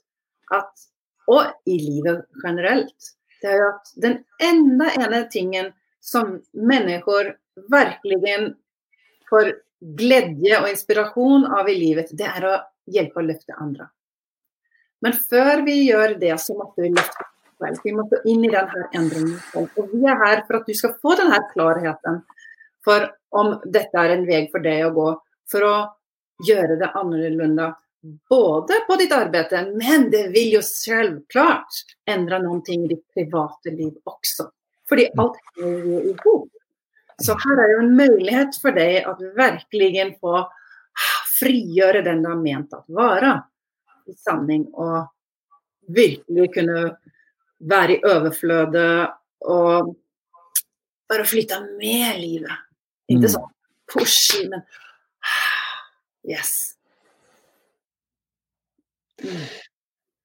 at, 0.53 0.87
og 1.31 1.71
i 1.71 1.79
livet 1.81 2.27
generelt, 2.43 3.11
det 3.43 3.53
er 3.53 3.61
jo 3.61 3.71
at 3.71 3.93
den 4.01 4.19
enda 4.43 4.91
ene 4.99 5.25
tingen 5.33 5.73
som 6.05 6.39
mennesker 6.53 7.35
virkelig 7.73 8.39
får 9.31 9.53
glede 9.99 10.59
og 10.61 10.71
inspirasjon 10.71 11.47
av 11.53 11.69
i 11.69 11.77
livet, 11.79 12.13
det 12.17 12.29
er 12.29 12.49
å 12.49 12.55
hjelpe 12.91 13.21
å 13.21 13.27
løfte 13.27 13.57
andre. 13.61 13.89
Men 15.05 15.13
før 15.13 15.65
vi 15.67 15.83
gjør 15.85 16.17
det, 16.21 16.33
så 16.41 16.57
måtte 16.57 16.85
vi 16.85 16.93
løfte 16.93 17.27
selv. 17.61 17.81
Vi 17.85 17.93
måtte 17.93 18.21
inn 18.29 18.45
i 18.45 18.53
denne 18.53 18.87
endringen. 18.97 19.37
Og 19.61 19.93
vi 19.93 20.05
er 20.09 20.21
her 20.21 20.45
for 20.47 20.61
at 20.61 20.69
du 20.69 20.77
skal 20.77 20.95
få 21.03 21.17
denne 21.21 21.41
klarheten 21.53 22.23
for 22.85 23.09
om 23.35 23.55
dette 23.65 24.01
er 24.01 24.15
en 24.15 24.27
vei 24.29 24.45
for 24.53 24.65
deg 24.65 24.85
å 24.87 24.95
gå. 24.97 25.09
For 25.51 25.67
å 25.67 25.75
gjøre 26.45 26.79
det 26.81 26.91
annerledes. 26.97 27.77
Både 28.29 28.75
på 28.87 28.97
ditt 29.01 29.13
arbeid, 29.13 29.53
men 29.81 30.11
det 30.13 30.27
vil 30.35 30.59
jo 30.59 30.61
selvklart 30.65 31.79
endre 32.11 32.43
noen 32.43 32.61
ting 32.65 32.85
i 32.85 32.91
ditt 32.91 33.05
private 33.17 33.73
liv 33.73 33.95
også. 34.05 34.51
Fordi 34.89 35.07
alt 35.17 35.39
henger 35.55 35.87
jo 35.89 36.01
i 36.11 36.13
hop. 36.25 36.51
Så 37.23 37.37
her 37.41 37.63
er 37.63 37.73
jo 37.73 37.81
en 37.85 37.95
mulighet 37.97 38.59
for 38.61 38.77
deg 38.77 39.07
at 39.09 39.23
virkelig 39.39 40.05
få 40.21 40.43
frigjøre 41.39 42.05
den 42.05 42.21
du 42.23 42.29
har 42.29 42.43
ment 42.43 42.77
å 42.77 42.83
være 42.93 43.33
i 44.11 44.15
sanning, 44.21 44.67
og 44.77 45.09
virkelig 45.89 46.51
kunne 46.59 46.85
være 47.65 47.97
i 47.97 48.03
overflødet 48.05 48.93
og 49.49 49.95
bare 51.09 51.27
flytte 51.29 51.63
med 51.79 52.21
livet. 52.21 52.65
Ikke 53.09 53.33
sånn 53.33 53.49
pushy, 53.89 54.45
men 54.53 54.65
yes. 56.29 56.75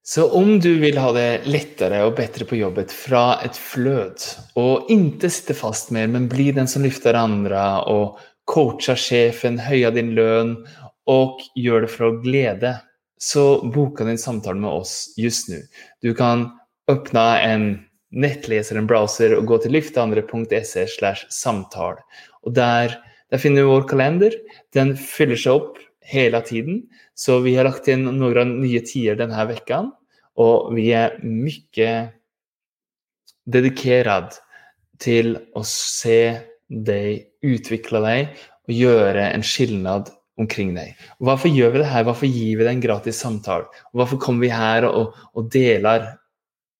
Så 0.09 0.25
om 0.33 0.55
du 0.59 0.71
vil 0.81 0.97
ha 0.97 1.11
det 1.13 1.45
lettere 1.45 2.01
og 2.07 2.15
bedre 2.17 2.47
på 2.49 2.57
jobbet 2.57 2.93
fra 2.95 3.37
et 3.45 3.57
fløt, 3.57 4.23
og 4.57 4.89
ikke 4.89 5.29
sitte 5.29 5.53
fast 5.53 5.91
mer, 5.93 6.07
men 6.09 6.25
bli 6.31 6.47
den 6.55 6.69
som 6.71 6.81
lyfter 6.81 7.17
andre, 7.19 7.61
og 7.85 8.17
coacher 8.49 8.97
sjefen, 8.97 9.59
høyer 9.61 9.93
din 9.93 10.15
lønn, 10.17 10.55
og 11.09 11.43
gjør 11.53 11.85
det 11.85 11.91
for 11.93 12.07
å 12.07 12.15
glede, 12.23 12.73
så 13.21 13.59
boka 13.61 14.07
din 14.07 14.17
samtale 14.17 14.57
med 14.57 14.71
oss 14.81 15.11
just 15.19 15.51
nå. 15.51 15.59
Du 16.01 16.15
kan 16.17 16.47
åpne 16.89 17.25
en 17.45 17.67
nettleser, 18.09 18.79
en 18.79 18.89
browser, 18.89 19.35
og 19.37 19.45
gå 19.49 19.59
til 19.61 19.75
lyfteandre.se 19.77 20.87
slash 20.89 21.27
samtale. 21.33 22.01
Og 22.47 22.55
der, 22.57 22.95
der 23.29 23.41
finner 23.41 23.65
du 23.65 23.73
vår 23.75 23.85
kalender. 23.91 24.33
Den 24.73 24.95
fyller 24.97 25.37
seg 25.37 25.59
opp 25.59 25.77
hele 26.09 26.41
tiden. 26.45 26.83
Så 27.15 27.39
vi 27.45 27.55
har 27.57 27.67
lagt 27.67 27.87
inn 27.91 28.07
noen 28.19 28.57
nye 28.59 28.81
tider 28.85 29.19
denne 29.19 29.47
uka, 29.49 29.85
Og 30.39 30.73
vi 30.75 30.91
er 30.95 31.17
mye 31.23 31.89
dedikert 33.45 34.39
til 35.01 35.35
å 35.55 35.63
se 35.67 36.21
deg 36.69 37.25
utvikle 37.43 38.01
deg 38.03 38.39
og 38.69 38.73
gjøre 38.75 39.25
en 39.33 39.43
skilnad 39.43 40.11
omkring 40.39 40.71
deg. 40.77 40.93
Og 41.19 41.27
hvorfor 41.27 41.51
gjør 41.51 41.73
vi 41.73 41.81
det 41.81 41.91
her? 41.91 42.05
Hvorfor 42.07 42.29
gir 42.29 42.59
vi 42.59 42.63
deg 42.65 42.71
en 42.77 42.83
gratis 42.83 43.19
samtale? 43.19 43.67
Og 43.91 44.01
hvorfor 44.01 44.21
kommer 44.21 44.45
vi 44.45 44.53
her 44.53 44.87
og, 44.87 45.17
og 45.35 45.49
deler 45.51 46.07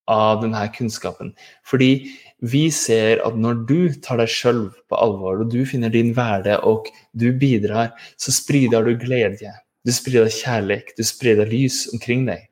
av 0.10 0.44
denne 0.44 0.62
kunnskapen? 0.76 1.34
Fordi 1.68 1.92
vi 2.41 2.69
ser 2.71 3.19
at 3.28 3.36
når 3.36 3.63
du 3.67 3.80
tar 4.04 4.21
deg 4.21 4.32
sjøl 4.32 4.62
på 4.89 4.99
alvor, 4.99 5.41
og 5.43 5.52
du 5.52 5.63
finner 5.67 5.91
din 5.93 6.13
verde 6.15 6.58
og 6.67 6.88
du 7.12 7.32
bidrar, 7.36 7.91
så 8.19 8.34
sprider 8.36 8.86
du 8.86 8.95
glede. 8.99 9.52
Du 9.86 9.91
sprider 9.95 10.32
kjærlighet, 10.32 10.95
du 10.97 11.04
sprider 11.08 11.49
lys 11.49 11.88
omkring 11.93 12.25
deg. 12.30 12.45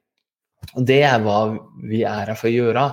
Og 0.76 0.86
Det 0.88 1.02
er 1.08 1.21
hva 1.23 1.41
vi 1.88 2.04
er 2.04 2.28
her 2.28 2.36
for 2.36 2.50
å 2.50 2.56
gjøre. 2.56 2.88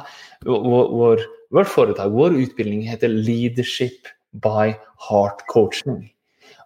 Vår, 0.47 0.91
vår, 0.95 1.25
vårt 1.55 1.71
foretak, 1.73 2.13
vår 2.15 2.37
utbildning 2.45 2.85
heter 2.87 3.11
Leadership 3.11 4.11
by 4.43 4.75
Heart 5.09 5.47
Coaching. 5.51 6.05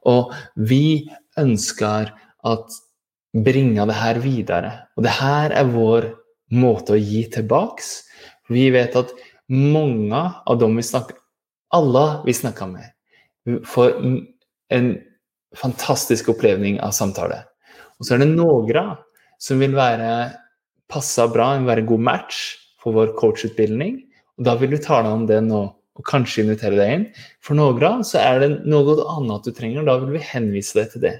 Og 0.09 0.35
vi 0.57 1.09
ønsker 1.39 2.13
at 2.49 2.79
bringe 3.45 3.87
det 3.89 3.97
her 3.97 4.21
videre. 4.25 4.73
Og 4.97 5.05
det 5.07 5.17
her 5.21 5.55
er 5.57 5.73
vår 5.73 6.11
måte 6.57 6.97
å 6.97 7.01
gi 7.01 7.25
tilbake. 7.33 7.85
Vi 8.49 8.69
vet 8.73 8.97
at 8.97 9.13
mange 9.49 10.21
av 10.47 10.59
dem 10.61 10.77
vi 10.77 10.85
snakker 10.85 11.17
Alle 11.75 12.23
vi 12.25 12.33
snakker 12.33 12.69
med, 12.71 12.85
får 13.69 13.91
en 14.73 14.87
fantastisk 15.57 16.31
opplevning 16.33 16.79
av 16.81 16.95
samtale. 16.97 17.43
Og 18.01 18.07
så 18.07 18.15
er 18.15 18.23
det 18.23 18.31
noen 18.31 18.95
som 19.37 19.61
vil 19.61 19.75
være 19.77 20.31
passa 20.89 21.27
bra, 21.29 21.51
en 21.55 21.69
være 21.69 21.85
god 21.89 22.05
match 22.07 22.39
for 22.81 22.97
vår 22.97 23.13
coachutbildning. 23.19 23.99
Og 24.39 24.49
da 24.49 24.55
vil 24.57 24.73
vi 24.73 24.81
tale 24.81 25.13
om 25.13 25.27
det 25.29 25.43
nå, 25.45 25.61
og 25.69 26.07
kanskje 26.09 26.47
invitere 26.47 26.79
deg 26.79 26.95
inn. 26.95 27.07
For 27.45 27.59
noen 27.59 28.05
så 28.07 28.23
er 28.23 28.41
det 28.45 28.51
noe 28.65 28.97
annet 29.13 29.45
du 29.45 29.53
trenger, 29.53 29.83
og 29.83 29.91
da 29.91 29.99
vil 30.01 30.17
vi 30.17 30.25
henvise 30.25 30.79
deg 30.79 30.93
til 30.95 31.05
det. 31.05 31.17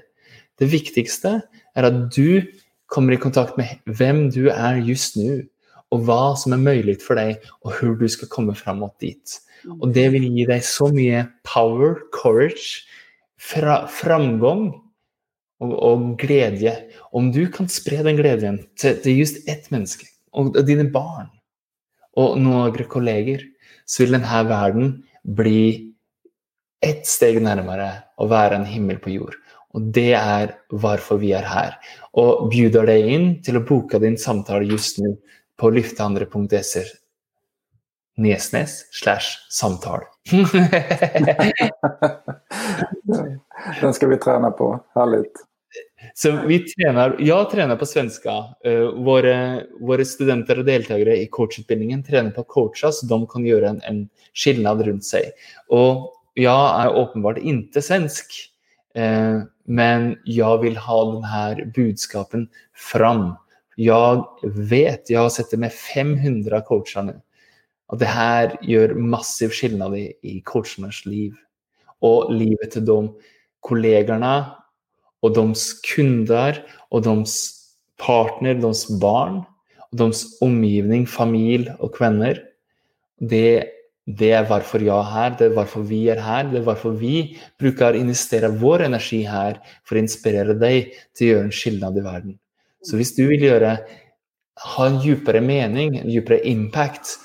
Det 0.59 0.71
viktigste 0.71 1.37
er 1.77 1.87
at 1.87 2.07
du 2.15 2.41
kommer 2.89 3.13
i 3.13 3.21
kontakt 3.21 3.59
med 3.59 3.77
hvem 3.85 4.27
du 4.33 4.47
er 4.49 4.79
just 4.81 5.19
nå, 5.19 5.43
og 5.93 6.03
hva 6.05 6.35
som 6.37 6.53
er 6.55 6.61
mulig 6.61 6.99
for 7.03 7.19
deg, 7.19 7.39
og 7.63 7.73
hvordan 7.73 7.97
du 7.99 8.11
skal 8.11 8.31
komme 8.31 8.55
fram 8.57 8.83
mot 8.83 8.93
dit. 9.01 9.39
Og 9.79 9.89
det 9.95 10.05
vil 10.13 10.27
gi 10.29 10.45
deg 10.49 10.63
så 10.65 10.89
mye 10.93 11.25
power, 11.47 11.97
courage, 12.15 12.85
fra, 13.39 13.81
framgang 13.91 14.69
og, 15.63 15.73
og 15.73 16.07
glede. 16.19 16.75
Om 17.15 17.31
du 17.35 17.45
kan 17.51 17.69
spre 17.71 18.03
den 18.05 18.19
gleden 18.19 18.61
til, 18.79 18.99
til 19.03 19.21
just 19.23 19.41
ett 19.49 19.69
menneske, 19.73 20.07
og 20.35 20.57
dine 20.67 20.87
barn 20.93 21.31
og 22.19 22.37
noen 22.41 22.89
kolleger, 22.89 23.45
så 23.87 24.03
vil 24.03 24.17
denne 24.17 24.41
verden 24.49 24.91
bli 25.23 25.89
ett 26.83 27.07
steg 27.07 27.39
nærmere 27.43 27.89
å 28.19 28.27
være 28.29 28.59
en 28.59 28.67
himmel 28.67 28.99
på 29.01 29.15
jord. 29.15 29.35
Og 29.77 29.91
det 29.93 30.13
er 30.17 30.55
hvorfor 30.73 31.19
vi 31.21 31.33
er 31.37 31.45
her. 31.45 31.75
Og 32.17 32.47
bjuder 32.51 32.87
deg 32.89 33.09
inn 33.13 33.27
til 33.45 33.59
å 33.59 33.65
boke 33.67 33.99
din 34.01 34.17
samtale 34.17 34.65
just 34.69 34.97
nå 35.01 35.13
på 35.59 35.69
lyfteandre.se 35.75 36.83
Nesnes 38.19 38.85
slash 38.91 39.37
samtale. 39.49 40.03
Den 43.81 43.93
skal 43.93 44.09
vi 44.09 44.17
träna 44.17 44.51
på. 44.51 44.83
Härligt. 44.95 45.33
Så 46.13 46.31
vi 46.47 46.59
trener, 46.59 47.15
jeg 47.19 47.47
trener 47.51 47.75
på 47.75 47.85
svenska. 47.85 48.35
Uh, 48.67 49.03
våre, 49.05 49.63
våre, 49.79 50.05
studenter 50.07 50.61
og 50.61 50.67
deltakere 50.67 51.17
i 51.19 51.27
coachutbildningen 51.31 52.03
trener 52.07 52.31
på 52.35 52.43
coacher, 52.49 52.91
så 52.95 53.07
de 53.07 53.19
kan 53.29 53.45
gjøre 53.47 53.73
en, 53.73 53.81
en 53.87 53.99
skillnad 54.33 54.83
rundt 54.87 55.07
seg. 55.07 55.31
Og 55.75 56.09
jeg 56.39 56.55
er 56.55 56.95
åpenbart 57.01 57.41
ikke 57.43 57.83
svensk, 57.83 58.31
uh, 58.99 59.43
men 59.67 60.15
jeg 60.27 60.63
vil 60.63 60.79
ha 60.79 60.99
denne 61.13 61.69
budskapen 61.75 62.47
fram. 62.73 63.33
Jeg 63.79 64.23
vet, 64.43 65.07
jeg 65.07 65.19
har 65.21 65.31
sett 65.31 65.53
det 65.53 65.61
med 65.61 65.71
500 65.71 66.57
av 66.57 66.65
coachene, 66.67 67.19
at 67.89 68.01
det 68.01 68.09
her 68.11 68.55
gjør 68.67 68.97
massiv 68.99 69.53
skillnad 69.55 69.95
i, 69.95 70.09
i 70.27 70.39
coachernes 70.45 71.05
liv. 71.07 71.37
Og 72.05 72.31
livet 72.31 72.75
til 72.75 72.83
de 72.87 72.97
kollegene 73.65 74.33
og 75.23 75.33
deres 75.35 75.71
kunder 75.83 76.59
og 76.91 77.05
deres 77.07 77.37
partner, 77.99 78.59
deres 78.59 78.85
barn 79.01 79.41
og 79.89 79.99
deres 80.03 80.25
omgivning, 80.43 81.07
familie 81.09 81.75
og 81.79 81.95
venner. 81.99 82.39
Det, 83.19 83.63
det 84.05 84.33
er 84.35 84.47
hvorfor 84.47 84.83
jeg 84.83 84.95
er 84.95 85.09
her, 85.13 85.39
det 85.39 85.49
er 85.49 85.55
hvorfor 85.55 85.87
vi 85.87 86.01
er 86.11 86.21
her, 86.23 86.51
det 86.51 86.61
er 86.61 86.67
hvorfor 86.67 86.99
vi 86.99 87.15
bruker 87.59 87.95
å 87.95 88.03
investere 88.03 88.51
vår 88.59 88.89
energi 88.89 89.23
her 89.27 89.59
for 89.83 89.95
å 89.95 90.03
inspirere 90.03 90.55
deg 90.59 90.93
til 91.15 91.25
å 91.25 91.33
gjøre 91.33 91.47
en 91.47 91.57
skilnad 91.61 91.99
i 91.99 92.05
verden. 92.05 92.39
Så 92.85 92.99
hvis 92.99 93.13
du 93.17 93.25
vil 93.27 93.43
gjøre, 93.43 93.77
ha 94.59 94.87
en 94.87 94.99
dypere 95.03 95.41
mening, 95.43 95.95
en 95.97 96.09
dypere 96.09 96.41
impact 96.47 97.17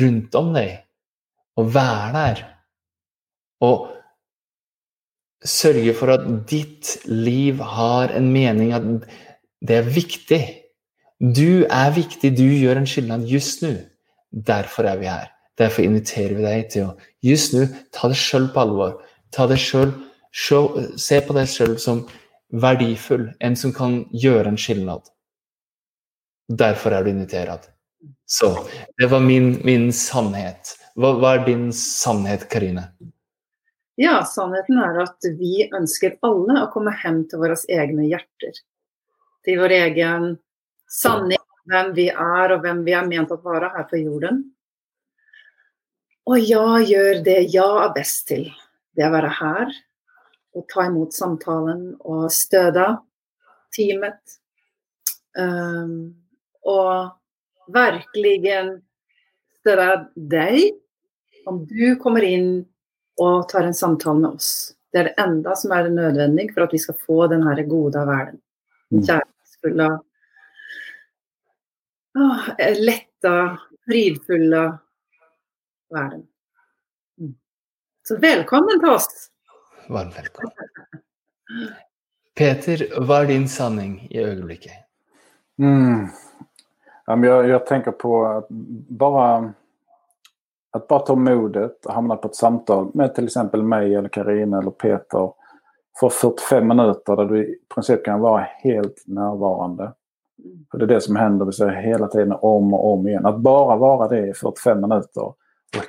rundt 0.00 0.36
om 0.36 0.52
deg, 0.56 0.76
og 1.60 1.72
være 1.74 2.12
der, 2.16 2.42
og 3.64 3.88
sørge 5.44 5.94
for 5.96 6.12
at 6.12 6.24
ditt 6.48 6.96
liv 7.08 7.60
har 7.64 8.12
en 8.16 8.28
mening, 8.32 8.72
at 8.76 8.84
det 9.60 9.76
er 9.76 9.92
viktig. 9.94 10.42
Du 11.20 11.64
er 11.68 11.92
viktig, 11.96 12.32
du 12.36 12.44
gjør 12.44 12.80
en 12.80 12.88
skilnad 12.88 13.26
just 13.28 13.64
nå. 13.64 13.74
Derfor 14.30 14.88
er 14.88 15.00
vi 15.00 15.08
her. 15.10 15.28
Derfor 15.58 15.84
inviterer 15.84 16.36
vi 16.36 16.44
deg 16.44 16.68
til 16.72 16.86
å 16.88 16.92
just 17.24 17.52
nå 17.56 17.66
ta 17.92 18.08
det 18.08 18.16
sjøl 18.20 18.48
på 18.54 18.62
alvor. 18.62 18.94
Ta 19.32 19.48
det 19.50 19.58
sjøl 19.60 19.92
se 20.32 21.20
på 21.26 21.36
deg 21.36 21.48
sjøl 21.50 21.76
som 21.82 22.04
verdifull, 22.50 23.30
en 23.40 23.56
som 23.56 23.72
kan 23.72 24.04
gjøre 24.12 24.52
en 24.52 24.58
skilnad. 24.58 25.10
Derfor 26.50 26.94
er 26.94 27.04
du 27.04 27.10
invitert. 27.10 27.68
Så 28.26 28.50
det 28.98 29.10
var 29.10 29.20
min, 29.20 29.52
min 29.64 29.92
sannhet. 29.92 30.74
Hva, 30.98 31.14
hva, 31.18 31.34
er 31.36 31.44
din 31.46 31.68
sannhet, 31.74 32.48
Karine? 32.50 32.88
Ja, 34.00 34.20
sannheten 34.26 34.80
er 34.80 35.02
at 35.04 35.26
vi 35.38 35.68
ønsker 35.76 36.16
alle 36.26 36.64
å 36.64 36.70
komme 36.72 36.94
hjem 37.02 37.24
til 37.30 37.42
våre 37.42 37.58
egne 37.70 38.08
hjerter. 38.08 38.62
Til 39.46 39.60
vår 39.60 39.76
egen 39.76 40.32
sanning, 40.90 41.42
hvem 41.70 41.92
vi 41.96 42.08
er 42.10 42.54
og 42.54 42.64
hvem 42.64 42.82
vi 42.86 42.96
er 42.96 43.06
ment 43.06 43.34
å 43.34 43.38
være 43.44 43.70
her 43.76 43.86
på 43.90 44.00
jorden. 44.00 44.42
Og 46.30 46.38
jeg 46.38 46.90
gjør 46.90 47.22
det 47.26 47.38
jeg 47.52 47.84
er 47.84 47.94
best 47.94 48.26
til. 48.30 48.48
Det 48.96 49.06
å 49.06 49.14
være 49.14 49.30
her 49.38 49.74
og 50.56 50.66
ta 50.72 50.86
imot 50.88 51.14
samtalen 51.14 51.94
og 52.00 52.26
støtte 52.34 52.88
teamet. 53.74 54.36
Um, 55.38 56.16
og 56.66 57.12
virkelig 57.70 58.40
støtte 59.60 59.90
deg 60.14 60.60
om 61.48 61.62
du 61.68 61.94
kommer 62.02 62.26
inn 62.26 62.50
og 63.20 63.48
tar 63.50 63.68
en 63.68 63.76
samtale 63.76 64.20
med 64.20 64.36
oss. 64.36 64.50
Det 64.90 65.00
er 65.00 65.10
det 65.10 65.22
enda 65.22 65.54
som 65.56 65.72
er 65.74 65.90
nødvendig 65.92 66.48
for 66.54 66.66
at 66.66 66.74
vi 66.74 66.80
skal 66.82 66.98
få 66.98 67.26
denne 67.30 67.54
gode 67.68 68.02
verden. 68.08 68.40
Mm. 68.90 69.02
Kjærlighetsfulle, 69.06 69.88
letta, 72.80 73.34
fridfulle 73.86 74.64
verden. 75.94 76.24
Mm. 77.20 77.34
Så 78.08 78.18
velkommen 78.18 78.82
til 78.82 78.96
oss! 78.96 79.28
Varmt 79.90 80.18
velkommen. 80.18 80.52
Peter, 82.38 82.82
hva 83.02 83.22
er 83.22 83.26
din 83.26 83.48
sanning 83.48 83.96
i 84.10 84.20
øyeblikket? 84.22 84.72
Mm. 85.58 86.06
Jag, 87.06 87.48
jag 87.48 87.66
tänker 87.66 87.90
på 87.90 88.26
att 88.26 88.46
bara, 88.88 89.52
att 90.70 90.88
bara 90.88 91.00
ta 91.00 91.14
modet 91.14 91.86
och 91.86 91.94
hamna 91.94 92.16
på 92.16 92.28
ett 92.28 92.34
samtal 92.34 92.90
med 92.94 93.14
till 93.14 93.24
exempel 93.24 93.62
mig 93.62 93.94
eller 93.94 94.08
Karina 94.08 94.58
eller 94.58 94.70
Peter 94.70 95.32
för 96.00 96.08
45 96.08 96.68
minuter 96.68 97.16
där 97.16 97.24
du 97.24 97.44
i 97.44 97.58
princip 97.74 98.04
kan 98.04 98.20
vara 98.20 98.46
helt 98.62 99.02
närvarande. 99.06 99.92
För 100.70 100.78
det 100.78 100.84
är 100.84 100.88
det 100.94 101.00
som 101.00 101.16
händer 101.16 101.46
vi 101.46 101.52
ser 101.52 101.68
hela 101.68 102.06
tiden 102.06 102.32
om 102.40 102.74
och 102.74 102.92
om 102.92 103.08
igen. 103.08 103.26
Att 103.26 103.38
bara 103.38 103.76
vara 103.76 104.08
det 104.08 104.28
i 104.28 104.34
45 104.34 104.80
minuter 104.80 105.22
och 105.22 105.36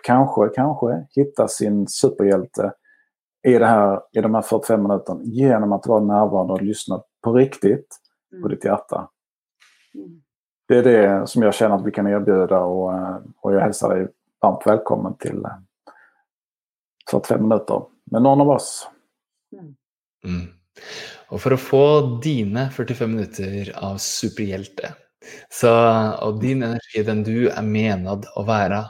kanske, 0.04 0.50
kanske 0.56 1.06
hitta 1.16 1.48
sin 1.48 1.88
superhjälte 1.88 2.74
i, 3.44 3.58
det 3.58 3.66
här, 3.66 4.02
i 4.12 4.22
de 4.22 4.36
här 4.36 4.42
45 4.42 4.84
minuterna 4.84 5.20
genom 5.24 5.74
att 5.74 5.88
vara 5.88 6.04
närvarande 6.04 6.54
och 6.54 6.62
lyssna 6.62 7.02
på 7.24 7.34
riktigt 7.34 7.88
på 8.42 8.48
ditt 8.48 8.66
hjärta. 8.66 9.10
Mm 9.96 10.22
det 10.72 10.78
är 10.78 10.84
det 10.84 11.28
som 11.28 11.42
jag 11.42 11.54
känner 11.54 11.76
att 11.76 11.86
vi 11.86 11.92
kan 11.92 12.08
erbjuda 12.08 12.60
och, 12.60 12.94
eh, 12.94 13.18
och 13.42 13.54
jag 13.54 13.62
hälsar 13.62 13.96
dig 13.96 14.08
varmt 14.42 14.62
välkommen 14.66 15.18
till 15.18 15.44
45 17.12 17.38
eh, 17.38 17.44
minuter 17.44 17.84
med 18.12 18.22
någon 18.22 18.42
av 18.42 18.50
oss. 18.50 18.88
Mm. 20.24 20.48
Och 21.28 21.34
Og 21.34 21.42
for 21.42 21.54
å 21.54 21.58
få 21.58 21.84
dine 22.24 22.70
45 22.72 23.12
minutter 23.16 23.72
av 23.76 23.98
superhjelte, 23.98 24.94
så, 25.50 25.72
og 26.22 26.42
din 26.42 26.64
energi, 26.64 27.04
den 27.04 27.24
du 27.24 27.48
er 27.48 27.64
menad 27.64 28.26
å 28.36 28.44
være, 28.44 28.82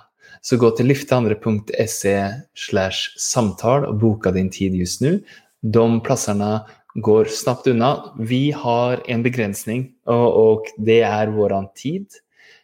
så 0.41 0.57
gå 0.57 0.71
til 0.77 0.89
lifteandre.se 0.89 2.15
slash 2.57 3.17
samtale 3.21 3.89
og 3.89 3.99
boka 4.01 4.33
din 4.35 4.49
tid 4.53 4.75
just 4.79 5.03
nå. 5.03 5.17
De 5.61 5.85
plassene 6.05 6.51
går 6.95 7.29
snabbt 7.31 7.69
unna. 7.71 7.91
Vi 8.17 8.49
har 8.51 9.03
en 9.07 9.23
begrensning, 9.23 9.91
og, 10.09 10.27
og 10.45 10.71
det 10.81 11.03
er 11.07 11.33
vår 11.35 11.55
tid. 11.77 12.07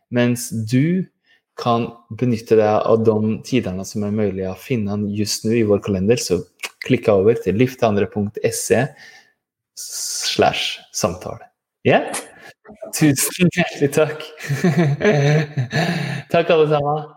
Mens 0.09 0.49
du 0.49 1.05
kan 1.57 1.87
benytte 2.19 2.57
deg 2.57 2.85
av 2.85 3.03
de 3.05 3.37
tidene 3.45 3.85
som 3.85 4.05
er 4.05 4.13
mulig 4.13 4.45
å 4.45 4.57
finne 4.59 4.99
just 5.17 5.45
nå 5.45 5.55
i 5.57 5.65
vår 5.67 5.81
kalender, 5.85 6.19
så 6.21 6.41
klikk 6.85 7.09
over 7.11 7.37
til 7.41 7.57
lifteandre.se 7.57 8.83
slash 9.77 10.81
samtale. 10.93 11.49
Ja? 11.85 12.01
Yeah? 12.01 12.25
Tusen 12.95 13.51
hjertelig 13.53 13.91
takk. 13.95 14.23
takk, 16.33 16.49
alle 16.51 16.67
sammen. 16.71 17.16